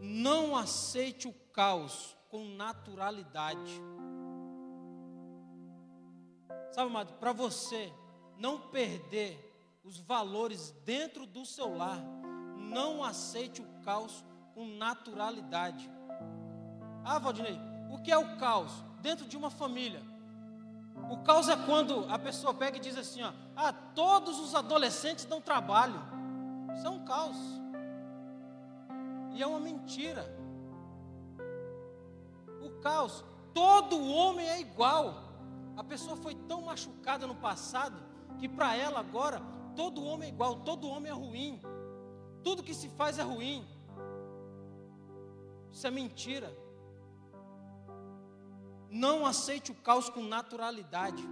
Não 0.00 0.56
aceite 0.56 1.26
o 1.26 1.32
caos 1.52 2.16
com 2.30 2.44
naturalidade. 2.56 3.80
Sabe, 6.70 6.90
amado, 6.90 7.12
para 7.14 7.32
você 7.32 7.92
não 8.38 8.60
perder 8.60 9.42
os 9.84 9.98
valores 9.98 10.74
dentro 10.84 11.26
do 11.26 11.46
seu 11.46 11.76
lar, 11.76 12.02
não 12.56 13.02
aceite 13.02 13.62
o 13.62 13.82
caos 13.84 14.24
com 14.54 14.66
naturalidade. 14.66 15.90
Ah, 17.04 17.18
Valdinei, 17.18 17.58
o 17.90 18.02
que 18.02 18.10
é 18.10 18.18
o 18.18 18.36
caos? 18.36 18.72
Dentro 19.00 19.26
de 19.26 19.36
uma 19.36 19.50
família. 19.50 20.02
O 21.10 21.18
caos 21.18 21.48
é 21.48 21.56
quando 21.56 22.04
a 22.10 22.18
pessoa 22.18 22.52
pega 22.52 22.78
e 22.78 22.80
diz 22.80 22.96
assim: 22.96 23.22
ó, 23.22 23.32
ah, 23.54 23.72
todos 23.72 24.40
os 24.40 24.54
adolescentes 24.54 25.24
dão 25.24 25.40
trabalho. 25.40 26.00
Isso 26.74 26.86
é 26.86 26.90
um 26.90 27.04
caos. 27.04 27.36
E 29.32 29.42
é 29.42 29.46
uma 29.46 29.60
mentira. 29.60 30.26
O 32.62 32.80
caos, 32.80 33.24
todo 33.54 34.02
homem 34.02 34.48
é 34.48 34.60
igual. 34.60 35.25
A 35.76 35.84
pessoa 35.84 36.16
foi 36.16 36.34
tão 36.34 36.62
machucada 36.62 37.26
no 37.26 37.34
passado 37.34 38.02
que 38.38 38.48
para 38.48 38.74
ela 38.74 39.00
agora 39.00 39.40
todo 39.74 40.02
homem 40.02 40.30
é 40.30 40.32
igual, 40.32 40.56
todo 40.56 40.88
homem 40.88 41.10
é 41.10 41.14
ruim. 41.14 41.60
Tudo 42.42 42.62
que 42.62 42.72
se 42.72 42.88
faz 42.88 43.18
é 43.18 43.22
ruim. 43.22 43.66
Isso 45.70 45.86
é 45.86 45.90
mentira. 45.90 46.56
Não 48.88 49.26
aceite 49.26 49.70
o 49.70 49.74
caos 49.74 50.08
com 50.08 50.22
naturalidade. 50.22 51.22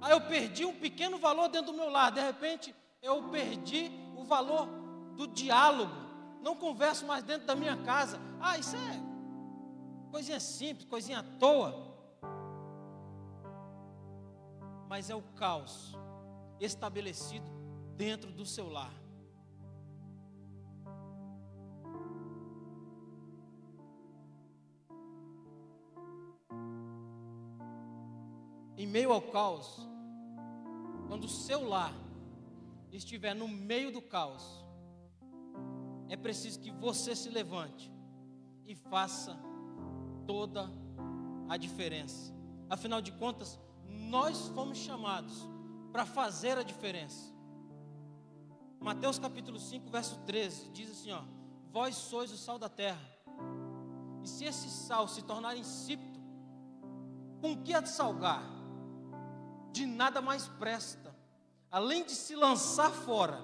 Ah, 0.00 0.10
eu 0.10 0.20
perdi 0.22 0.64
um 0.64 0.74
pequeno 0.74 1.18
valor 1.18 1.48
dentro 1.48 1.72
do 1.72 1.78
meu 1.78 1.88
lar. 1.88 2.10
De 2.10 2.20
repente, 2.20 2.74
eu 3.00 3.22
perdi 3.30 3.90
o 4.16 4.24
valor 4.24 4.66
do 5.16 5.28
diálogo. 5.28 5.94
Não 6.42 6.56
converso 6.56 7.06
mais 7.06 7.22
dentro 7.22 7.46
da 7.46 7.54
minha 7.54 7.76
casa. 7.84 8.20
Ah, 8.40 8.58
isso 8.58 8.74
é 8.74 9.06
coisinha 10.10 10.40
simples, 10.40 10.88
coisinha 10.88 11.20
à 11.20 11.22
toa. 11.22 11.85
Mas 14.88 15.10
é 15.10 15.14
o 15.14 15.22
caos 15.22 15.94
estabelecido 16.60 17.50
dentro 17.96 18.30
do 18.32 18.46
seu 18.46 18.68
lar. 18.68 19.06
em 28.76 28.86
meio 28.86 29.10
ao 29.10 29.22
caos, 29.22 29.80
quando 31.08 31.24
o 31.24 31.28
seu 31.28 31.66
lar 31.66 31.94
estiver 32.92 33.34
no 33.34 33.48
meio 33.48 33.90
do 33.90 34.02
caos, 34.02 34.64
é 36.08 36.16
preciso 36.16 36.60
que 36.60 36.70
você 36.70 37.16
se 37.16 37.30
levante 37.30 37.90
e 38.66 38.74
faça 38.74 39.36
toda 40.26 40.70
a 41.48 41.56
diferença. 41.56 42.34
Afinal 42.68 43.00
de 43.00 43.12
contas, 43.12 43.58
nós 43.88 44.48
fomos 44.48 44.78
chamados 44.78 45.48
para 45.92 46.04
fazer 46.04 46.58
a 46.58 46.62
diferença. 46.62 47.34
Mateus 48.80 49.18
capítulo 49.18 49.58
5, 49.58 49.90
verso 49.90 50.18
13, 50.26 50.70
diz 50.70 50.90
assim: 50.90 51.12
ó, 51.12 51.22
Vós 51.72 51.96
sois 51.96 52.30
o 52.32 52.36
sal 52.36 52.58
da 52.58 52.68
terra. 52.68 53.00
E 54.22 54.28
se 54.28 54.44
esse 54.44 54.68
sal 54.68 55.06
se 55.06 55.22
tornar 55.22 55.56
insípido, 55.56 56.18
com 57.40 57.62
que 57.62 57.74
há 57.74 57.80
de 57.80 57.90
salgar? 57.90 58.42
De 59.72 59.86
nada 59.86 60.20
mais 60.20 60.48
presta, 60.48 61.14
além 61.70 62.04
de 62.04 62.12
se 62.12 62.34
lançar 62.34 62.90
fora 62.90 63.40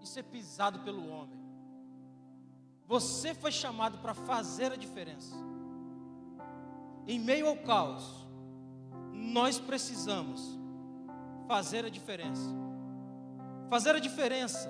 e 0.00 0.06
ser 0.06 0.24
pisado 0.24 0.80
pelo 0.80 1.08
homem. 1.08 1.40
Você 2.86 3.34
foi 3.34 3.52
chamado 3.52 3.98
para 3.98 4.14
fazer 4.14 4.72
a 4.72 4.76
diferença. 4.76 5.34
Em 7.06 7.18
meio 7.18 7.48
ao 7.48 7.56
caos, 7.58 8.26
nós 9.22 9.58
precisamos 9.58 10.58
fazer 11.46 11.84
a 11.84 11.88
diferença. 11.88 12.50
Fazer 13.70 13.94
a 13.94 13.98
diferença. 13.98 14.68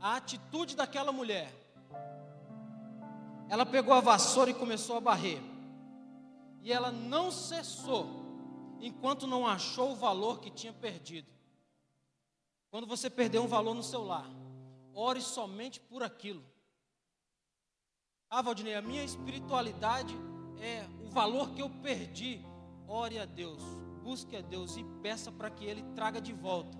A 0.00 0.16
atitude 0.16 0.76
daquela 0.76 1.10
mulher. 1.10 1.50
Ela 3.48 3.64
pegou 3.64 3.94
a 3.94 4.00
vassoura 4.00 4.50
e 4.50 4.54
começou 4.54 4.96
a 4.96 5.00
varrer. 5.00 5.40
E 6.62 6.72
ela 6.72 6.92
não 6.92 7.30
cessou 7.30 8.06
enquanto 8.80 9.26
não 9.26 9.46
achou 9.46 9.92
o 9.92 9.96
valor 9.96 10.40
que 10.40 10.50
tinha 10.50 10.72
perdido. 10.72 11.28
Quando 12.70 12.86
você 12.86 13.08
perdeu 13.08 13.42
um 13.42 13.48
valor 13.48 13.74
no 13.74 13.82
seu 13.82 14.02
lar, 14.02 14.28
ore 14.92 15.20
somente 15.20 15.80
por 15.80 16.02
aquilo. 16.02 16.44
Ah, 18.28 18.42
Valdinei, 18.42 18.74
a 18.74 18.82
minha 18.82 19.04
espiritualidade 19.04 20.14
é 20.60 20.86
o 21.04 21.08
valor 21.10 21.50
que 21.52 21.62
eu 21.62 21.70
perdi. 21.70 22.44
Ore 22.86 23.18
a 23.18 23.24
Deus, 23.24 23.62
busque 24.02 24.36
a 24.36 24.40
Deus 24.40 24.76
e 24.76 24.84
peça 25.02 25.32
para 25.32 25.50
que 25.50 25.64
Ele 25.64 25.82
traga 25.94 26.20
de 26.20 26.32
volta 26.32 26.76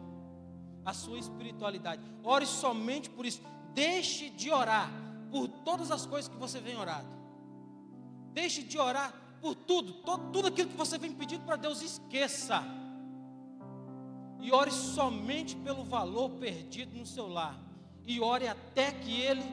a 0.84 0.92
sua 0.92 1.18
espiritualidade. 1.18 2.02
Ore 2.22 2.46
somente 2.46 3.08
por 3.08 3.24
isso. 3.24 3.40
Deixe 3.72 4.30
de 4.30 4.50
orar 4.50 4.90
por 5.30 5.48
todas 5.48 5.90
as 5.90 6.06
coisas 6.06 6.28
que 6.28 6.36
você 6.36 6.60
vem 6.60 6.76
orado. 6.76 7.08
Deixe 8.32 8.62
de 8.62 8.78
orar 8.78 9.12
por 9.40 9.54
tudo, 9.54 9.92
todo, 9.94 10.30
tudo 10.30 10.48
aquilo 10.48 10.68
que 10.68 10.76
você 10.76 10.98
vem 10.98 11.12
pedindo 11.12 11.44
para 11.44 11.56
Deus, 11.56 11.82
esqueça. 11.82 12.62
E 14.40 14.52
ore 14.52 14.70
somente 14.70 15.56
pelo 15.56 15.84
valor 15.84 16.30
perdido 16.30 16.96
no 16.96 17.06
seu 17.06 17.26
lar. 17.26 17.58
E 18.06 18.20
ore 18.20 18.46
até 18.46 18.92
que 18.92 19.20
ele 19.20 19.44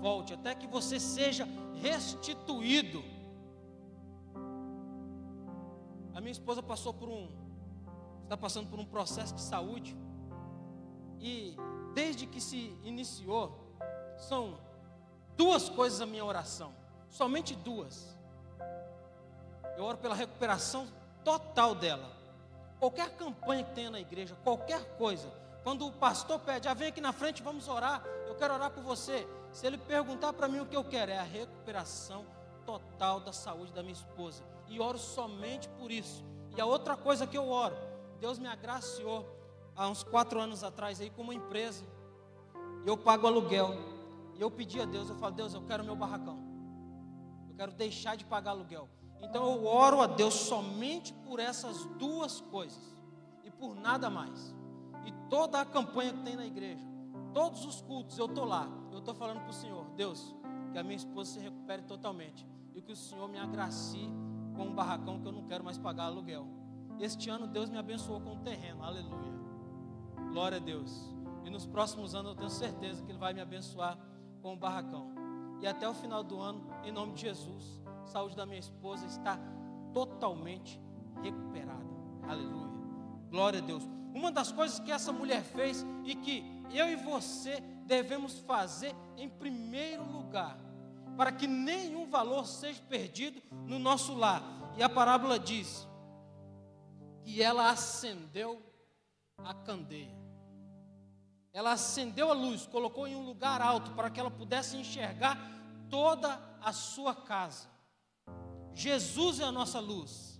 volte, 0.00 0.34
até 0.34 0.54
que 0.54 0.66
você 0.66 1.00
seja 1.00 1.48
restituído. 1.80 3.02
A 6.16 6.20
minha 6.20 6.32
esposa 6.32 6.62
passou 6.62 6.94
por 6.94 7.10
um, 7.10 7.28
está 8.22 8.38
passando 8.38 8.70
por 8.70 8.80
um 8.80 8.86
processo 8.86 9.34
de 9.34 9.42
saúde. 9.42 9.94
E 11.20 11.54
desde 11.92 12.26
que 12.26 12.40
se 12.40 12.74
iniciou, 12.82 13.54
são 14.16 14.58
duas 15.36 15.68
coisas 15.68 16.00
a 16.00 16.06
minha 16.06 16.24
oração, 16.24 16.72
somente 17.10 17.54
duas. 17.54 18.16
Eu 19.76 19.84
oro 19.84 19.98
pela 19.98 20.14
recuperação 20.14 20.88
total 21.22 21.74
dela. 21.74 22.10
Qualquer 22.80 23.10
campanha 23.16 23.64
que 23.64 23.74
tenha 23.74 23.90
na 23.90 24.00
igreja, 24.00 24.34
qualquer 24.42 24.96
coisa, 24.96 25.30
quando 25.62 25.86
o 25.86 25.92
pastor 25.92 26.40
pede, 26.40 26.66
ah, 26.66 26.72
vem 26.72 26.88
aqui 26.88 27.00
na 27.02 27.12
frente, 27.12 27.42
vamos 27.42 27.68
orar, 27.68 28.02
eu 28.26 28.34
quero 28.36 28.54
orar 28.54 28.70
por 28.70 28.82
você. 28.82 29.28
Se 29.52 29.66
ele 29.66 29.76
perguntar 29.76 30.32
para 30.32 30.48
mim 30.48 30.60
o 30.60 30.66
que 30.66 30.76
eu 30.76 30.84
quero, 30.84 31.12
é 31.12 31.18
a 31.18 31.22
recuperação 31.22 32.24
total 32.64 33.20
da 33.20 33.34
saúde 33.34 33.70
da 33.74 33.82
minha 33.82 33.92
esposa. 33.92 34.55
E 34.68 34.80
oro 34.80 34.98
somente 34.98 35.68
por 35.70 35.90
isso. 35.90 36.24
E 36.56 36.60
a 36.60 36.66
outra 36.66 36.96
coisa 36.96 37.26
que 37.26 37.36
eu 37.36 37.48
oro, 37.48 37.76
Deus 38.20 38.38
me 38.38 38.48
agraciou 38.48 39.26
há 39.74 39.88
uns 39.88 40.02
quatro 40.02 40.40
anos 40.40 40.64
atrás 40.64 41.00
aí 41.00 41.10
com 41.10 41.22
uma 41.22 41.34
empresa. 41.34 41.84
E 42.84 42.88
eu 42.88 42.96
pago 42.96 43.26
aluguel. 43.26 43.74
E 44.34 44.40
eu 44.40 44.50
pedi 44.50 44.80
a 44.80 44.84
Deus, 44.84 45.08
eu 45.08 45.16
falo, 45.16 45.34
Deus, 45.34 45.54
eu 45.54 45.62
quero 45.62 45.84
meu 45.84 45.96
barracão. 45.96 46.38
Eu 47.48 47.54
quero 47.54 47.72
deixar 47.72 48.16
de 48.16 48.24
pagar 48.24 48.52
aluguel. 48.52 48.88
Então 49.20 49.44
eu 49.44 49.66
oro 49.66 50.00
a 50.00 50.06
Deus 50.06 50.34
somente 50.34 51.12
por 51.24 51.40
essas 51.40 51.84
duas 51.98 52.40
coisas. 52.40 52.82
E 53.44 53.50
por 53.50 53.74
nada 53.74 54.10
mais. 54.10 54.54
E 55.04 55.12
toda 55.30 55.60
a 55.60 55.64
campanha 55.64 56.12
que 56.12 56.22
tem 56.22 56.36
na 56.36 56.46
igreja. 56.46 56.84
Todos 57.32 57.64
os 57.64 57.80
cultos, 57.82 58.18
eu 58.18 58.26
estou 58.26 58.44
lá. 58.44 58.68
Eu 58.92 58.98
estou 58.98 59.14
falando 59.14 59.40
para 59.40 59.50
o 59.50 59.54
Senhor, 59.54 59.84
Deus, 59.90 60.34
que 60.72 60.78
a 60.78 60.82
minha 60.82 60.96
esposa 60.96 61.32
se 61.32 61.38
recupere 61.38 61.82
totalmente. 61.82 62.46
E 62.74 62.82
que 62.82 62.92
o 62.92 62.96
Senhor 62.96 63.28
me 63.28 63.38
agracie 63.38 64.10
com 64.56 64.64
um 64.64 64.74
barracão 64.74 65.20
que 65.20 65.26
eu 65.26 65.32
não 65.32 65.44
quero 65.44 65.62
mais 65.62 65.78
pagar 65.78 66.04
aluguel. 66.04 66.46
Este 66.98 67.28
ano 67.28 67.46
Deus 67.46 67.68
me 67.68 67.78
abençoou 67.78 68.20
com 68.20 68.32
um 68.32 68.38
terreno. 68.38 68.82
Aleluia. 68.82 69.36
Glória 70.30 70.56
a 70.56 70.60
Deus. 70.60 71.14
E 71.44 71.50
nos 71.50 71.66
próximos 71.66 72.14
anos 72.14 72.32
eu 72.32 72.36
tenho 72.36 72.50
certeza 72.50 73.02
que 73.04 73.10
Ele 73.10 73.18
vai 73.18 73.32
me 73.32 73.40
abençoar 73.40 73.98
com 74.42 74.54
o 74.54 74.56
barracão. 74.56 75.10
E 75.60 75.66
até 75.66 75.88
o 75.88 75.94
final 75.94 76.22
do 76.22 76.40
ano, 76.40 76.66
em 76.84 76.92
nome 76.92 77.14
de 77.14 77.22
Jesus, 77.22 77.80
a 78.02 78.06
saúde 78.06 78.36
da 78.36 78.44
minha 78.44 78.58
esposa 78.58 79.06
está 79.06 79.38
totalmente 79.92 80.80
recuperada. 81.22 81.86
Aleluia. 82.28 82.70
Glória 83.30 83.60
a 83.60 83.62
Deus. 83.62 83.82
Uma 84.14 84.32
das 84.32 84.50
coisas 84.50 84.78
que 84.78 84.90
essa 84.90 85.12
mulher 85.12 85.42
fez 85.42 85.84
e 86.04 86.14
que 86.14 86.44
eu 86.72 86.88
e 86.88 86.96
você 86.96 87.60
devemos 87.86 88.38
fazer 88.40 88.94
em 89.16 89.28
primeiro 89.28 90.04
lugar, 90.10 90.58
para 91.16 91.32
que 91.32 91.46
nenhum 91.46 92.08
valor 92.08 92.46
seja 92.46 92.82
perdido 92.88 93.42
no 93.66 93.78
nosso 93.78 94.14
lar. 94.14 94.42
E 94.76 94.82
a 94.82 94.88
parábola 94.88 95.38
diz 95.38 95.88
que 97.24 97.42
ela 97.42 97.70
acendeu 97.70 98.62
a 99.38 99.54
candeia. 99.54 100.16
Ela 101.52 101.72
acendeu 101.72 102.30
a 102.30 102.34
luz, 102.34 102.66
colocou 102.66 103.08
em 103.08 103.16
um 103.16 103.24
lugar 103.24 103.62
alto 103.62 103.92
para 103.92 104.10
que 104.10 104.20
ela 104.20 104.30
pudesse 104.30 104.76
enxergar 104.76 105.38
toda 105.88 106.38
a 106.60 106.72
sua 106.72 107.14
casa. 107.14 107.68
Jesus 108.74 109.40
é 109.40 109.44
a 109.44 109.52
nossa 109.52 109.80
luz. 109.80 110.38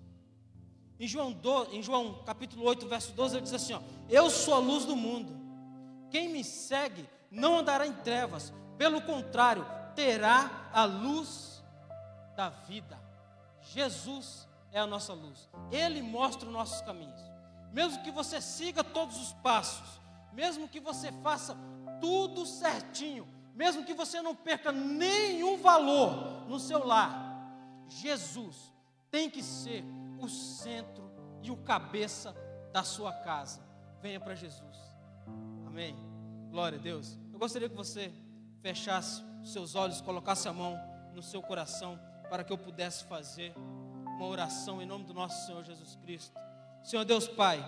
Em 0.99 1.07
João, 1.07 1.33
12, 1.33 1.77
em 1.77 1.83
João 1.83 2.23
capítulo 2.25 2.65
8, 2.65 2.87
verso 2.87 3.13
12, 3.13 3.37
ele 3.37 3.43
diz 3.43 3.53
assim: 3.55 3.75
ó, 3.75 3.81
Eu 4.09 4.31
sou 4.31 4.55
a 4.55 4.59
luz 4.59 4.85
do 4.85 4.95
mundo. 4.95 5.35
Quem 6.11 6.29
me 6.29 6.45
segue 6.45 7.09
não 7.31 7.59
andará 7.59 7.87
em 7.87 7.93
trevas, 7.93 8.53
pelo 8.79 9.01
contrário, 9.03 9.67
terá 9.97 10.71
a 10.73 10.85
luz 10.85 11.65
da 12.37 12.51
vida. 12.51 13.01
Jesus 13.61 14.47
é 14.71 14.79
a 14.79 14.87
nossa 14.87 15.13
luz. 15.13 15.49
Ele 15.73 16.03
mostra 16.03 16.47
os 16.47 16.53
nossos 16.53 16.81
caminhos. 16.83 17.21
Mesmo 17.73 18.03
que 18.05 18.11
você 18.13 18.41
siga 18.41 18.85
todos 18.85 19.17
os 19.21 19.33
passos, 19.35 20.01
mesmo 20.33 20.69
que 20.69 20.79
você 20.79 21.11
faça 21.23 21.57
tudo 22.01 22.47
certinho, 22.47 23.27
mesmo 23.55 23.85
que 23.85 23.95
você 23.95 24.21
não 24.21 24.35
perca 24.35 24.71
nenhum 24.71 25.59
valor 25.59 26.47
no 26.47 26.61
seu 26.61 26.87
lar, 26.87 27.25
Jesus 27.89 28.73
tem 29.11 29.31
que 29.31 29.43
ser 29.43 29.83
o 30.21 30.29
centro 30.29 31.11
e 31.43 31.51
o 31.51 31.57
cabeça 31.57 32.37
da 32.73 32.85
sua 32.85 33.13
casa. 33.13 33.61
Venha 34.03 34.21
para 34.21 34.35
Jesus. 34.35 34.77
Amém. 35.67 35.97
Glória 36.51 36.79
a 36.79 36.83
Deus. 36.83 37.19
Eu 37.33 37.39
gostaria 37.39 37.69
que 37.69 37.75
você 37.75 38.13
fechasse 38.63 39.23
seus 39.43 39.75
olhos, 39.75 40.01
colocasse 40.01 40.49
a 40.49 40.53
mão 40.53 40.79
no 41.15 41.23
seu 41.23 41.41
coração 41.43 41.99
para 42.29 42.43
que 42.43 42.53
eu 42.53 42.59
pudesse 42.59 43.05
fazer 43.05 43.55
uma 43.57 44.27
oração 44.27 44.83
em 44.83 44.87
nome 44.87 45.05
do 45.05 45.15
nosso 45.15 45.47
Senhor 45.47 45.65
Jesus 45.65 45.97
Cristo. 45.97 46.39
Senhor 46.83 47.05
Deus 47.05 47.29
Pai, 47.29 47.65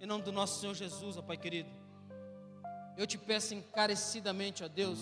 em 0.00 0.06
nome 0.06 0.24
do 0.24 0.32
nosso 0.32 0.60
Senhor 0.60 0.74
Jesus, 0.74 1.16
ó 1.16 1.22
Pai 1.22 1.36
querido. 1.36 1.70
Eu 2.96 3.06
te 3.06 3.18
peço 3.18 3.54
encarecidamente, 3.54 4.62
ó 4.62 4.68
Deus, 4.68 4.98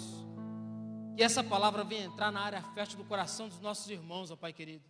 que 1.17 1.23
essa 1.23 1.45
palavra 1.45 1.85
venha 1.85 2.05
entrar 2.05 2.31
na 2.31 2.41
área 2.41 2.63
fértil 2.75 2.99
do 2.99 3.05
coração 3.05 3.49
dos 3.49 3.61
nossos 3.61 3.89
irmãos, 3.91 4.31
ó 4.31 4.37
Pai 4.37 4.53
querido. 4.53 4.85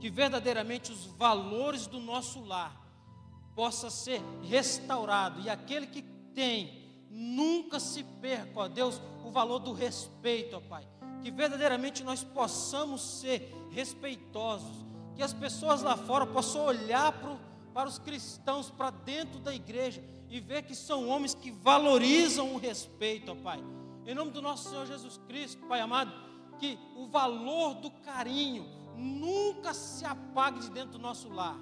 Que 0.00 0.10
verdadeiramente 0.10 0.92
os 0.92 1.06
valores 1.06 1.86
do 1.86 2.00
nosso 2.00 2.40
lar 2.44 2.86
possa 3.54 3.90
ser 3.90 4.20
restaurado 4.42 5.40
e 5.40 5.48
aquele 5.48 5.86
que 5.86 6.02
tem 6.34 6.85
nunca 7.16 7.80
se 7.80 8.04
perca, 8.04 8.60
ó 8.60 8.68
Deus, 8.68 9.00
o 9.24 9.30
valor 9.30 9.58
do 9.58 9.72
respeito, 9.72 10.56
ó 10.56 10.60
Pai. 10.60 10.86
Que 11.22 11.30
verdadeiramente 11.30 12.04
nós 12.04 12.22
possamos 12.22 13.00
ser 13.00 13.50
respeitosos, 13.70 14.84
que 15.14 15.22
as 15.22 15.32
pessoas 15.32 15.80
lá 15.80 15.96
fora 15.96 16.26
possam 16.26 16.66
olhar 16.66 17.10
para, 17.12 17.36
para 17.72 17.88
os 17.88 17.98
cristãos, 17.98 18.70
para 18.70 18.90
dentro 18.90 19.40
da 19.40 19.54
igreja 19.54 20.04
e 20.28 20.38
ver 20.40 20.64
que 20.64 20.74
são 20.74 21.08
homens 21.08 21.34
que 21.34 21.50
valorizam 21.50 22.54
o 22.54 22.58
respeito, 22.58 23.32
ó 23.32 23.34
Pai. 23.34 23.64
Em 24.06 24.14
nome 24.14 24.30
do 24.30 24.42
nosso 24.42 24.68
Senhor 24.68 24.86
Jesus 24.86 25.18
Cristo, 25.26 25.66
Pai 25.66 25.80
amado, 25.80 26.12
que 26.58 26.78
o 26.96 27.06
valor 27.06 27.76
do 27.76 27.90
carinho 27.90 28.66
nunca 28.94 29.72
se 29.72 30.04
apague 30.04 30.60
de 30.60 30.70
dentro 30.70 30.92
do 30.92 30.98
nosso 30.98 31.30
lar. 31.30 31.56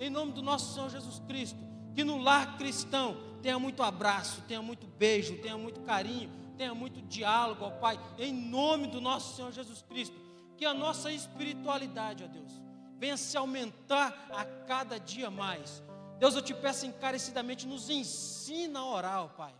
Em 0.00 0.08
nome 0.08 0.32
do 0.32 0.42
nosso 0.42 0.72
Senhor 0.72 0.88
Jesus 0.88 1.22
Cristo, 1.28 1.58
que 1.94 2.02
no 2.02 2.16
lar 2.16 2.56
cristão 2.56 3.25
tenha 3.36 3.58
muito 3.58 3.82
abraço, 3.82 4.42
tenha 4.42 4.62
muito 4.62 4.86
beijo, 4.86 5.38
tenha 5.38 5.56
muito 5.56 5.80
carinho, 5.80 6.30
tenha 6.56 6.74
muito 6.74 7.00
diálogo, 7.02 7.64
ó 7.64 7.70
Pai. 7.70 7.98
Em 8.18 8.32
nome 8.32 8.86
do 8.88 9.00
nosso 9.00 9.36
Senhor 9.36 9.52
Jesus 9.52 9.82
Cristo, 9.82 10.16
que 10.56 10.64
a 10.64 10.74
nossa 10.74 11.12
espiritualidade, 11.12 12.24
ó 12.24 12.26
Deus, 12.26 12.60
venha 12.98 13.16
se 13.16 13.36
aumentar 13.36 14.28
a 14.30 14.44
cada 14.44 14.98
dia 14.98 15.30
mais. 15.30 15.82
Deus, 16.18 16.34
eu 16.34 16.42
te 16.42 16.54
peço 16.54 16.86
encarecidamente, 16.86 17.66
nos 17.66 17.90
ensina 17.90 18.80
a 18.80 18.86
orar, 18.86 19.24
ó 19.24 19.28
Pai. 19.28 19.54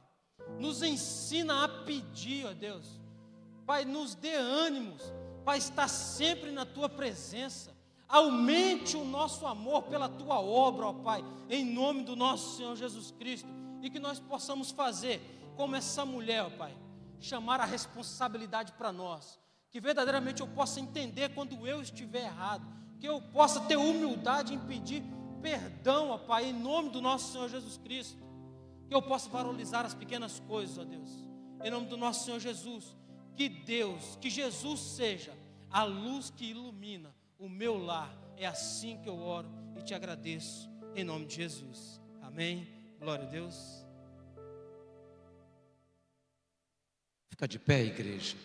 Nos 0.59 0.83
ensina 0.83 1.65
a 1.65 1.69
pedir, 1.69 2.47
ó 2.47 2.53
Deus. 2.53 2.87
Pai, 3.67 3.85
nos 3.85 4.15
dê 4.15 4.35
ânimos 4.35 5.03
para 5.45 5.59
estar 5.59 5.89
sempre 5.89 6.51
na 6.51 6.65
tua 6.65 6.89
presença. 6.89 7.77
Aumente 8.09 8.97
o 8.97 9.05
nosso 9.05 9.47
amor 9.47 9.83
pela 9.85 10.09
tua 10.09 10.41
obra, 10.41 10.87
ó 10.87 10.93
Pai, 10.93 11.25
em 11.51 11.65
nome 11.65 12.05
do 12.05 12.15
nosso 12.15 12.57
Senhor 12.57 12.77
Jesus 12.77 13.11
Cristo. 13.11 13.49
E 13.87 13.91
que 13.91 14.01
nós 14.01 14.19
possamos 14.19 14.73
fazer 14.73 15.21
como 15.55 15.77
essa 15.77 16.05
mulher, 16.05 16.43
ó 16.43 16.51
Pai, 16.51 16.77
chamar 17.21 17.61
a 17.61 17.65
responsabilidade 17.65 18.73
para 18.73 18.93
nós. 18.93 19.39
Que 19.71 19.81
verdadeiramente 19.81 20.41
eu 20.41 20.49
possa 20.49 20.81
entender 20.81 21.33
quando 21.33 21.65
eu 21.65 21.81
estiver 21.81 22.25
errado. 22.25 22.67
Que 22.99 23.09
eu 23.09 23.23
possa 23.23 23.61
ter 23.61 23.77
humildade 23.77 24.53
em 24.53 24.59
pedir 24.59 25.05
perdão, 25.41 26.11
ó 26.11 26.19
Pai, 26.19 26.47
em 26.47 26.53
nome 26.53 26.91
do 26.91 27.01
nosso 27.01 27.31
Senhor 27.31 27.49
Jesus 27.49 27.79
Cristo. 27.79 28.21
Que 28.89 28.95
eu 28.95 29.01
possa 29.01 29.31
valorizar 29.31 29.87
as 29.87 29.95
pequenas 29.95 30.41
coisas, 30.41 30.79
ó 30.79 30.85
Deus. 30.85 31.09
Em 31.63 31.71
nome 31.71 31.87
do 31.87 31.97
nosso 31.97 32.25
Senhor 32.25 32.41
Jesus. 32.41 32.97
Que 33.37 33.49
Deus, 33.49 34.19
que 34.21 34.29
Jesus 34.29 34.81
seja 34.81 35.33
a 35.71 35.85
luz 35.85 36.29
que 36.29 36.47
ilumina 36.47 37.15
o 37.39 37.49
meu 37.49 37.79
lar. 37.79 38.13
É 38.37 38.47
assim 38.47 38.99
que 39.01 39.09
eu 39.09 39.21
oro 39.21 39.49
e 39.79 39.83
te 39.83 39.95
agradeço. 39.95 40.69
Em 40.93 41.05
nome 41.05 41.27
de 41.27 41.37
Jesus. 41.37 42.01
Amém. 42.21 42.76
Glória 42.99 43.27
a 43.27 43.31
Deus. 43.31 43.85
Fica 47.31 47.47
de 47.47 47.59
pé, 47.59 47.85
igreja. 47.85 48.37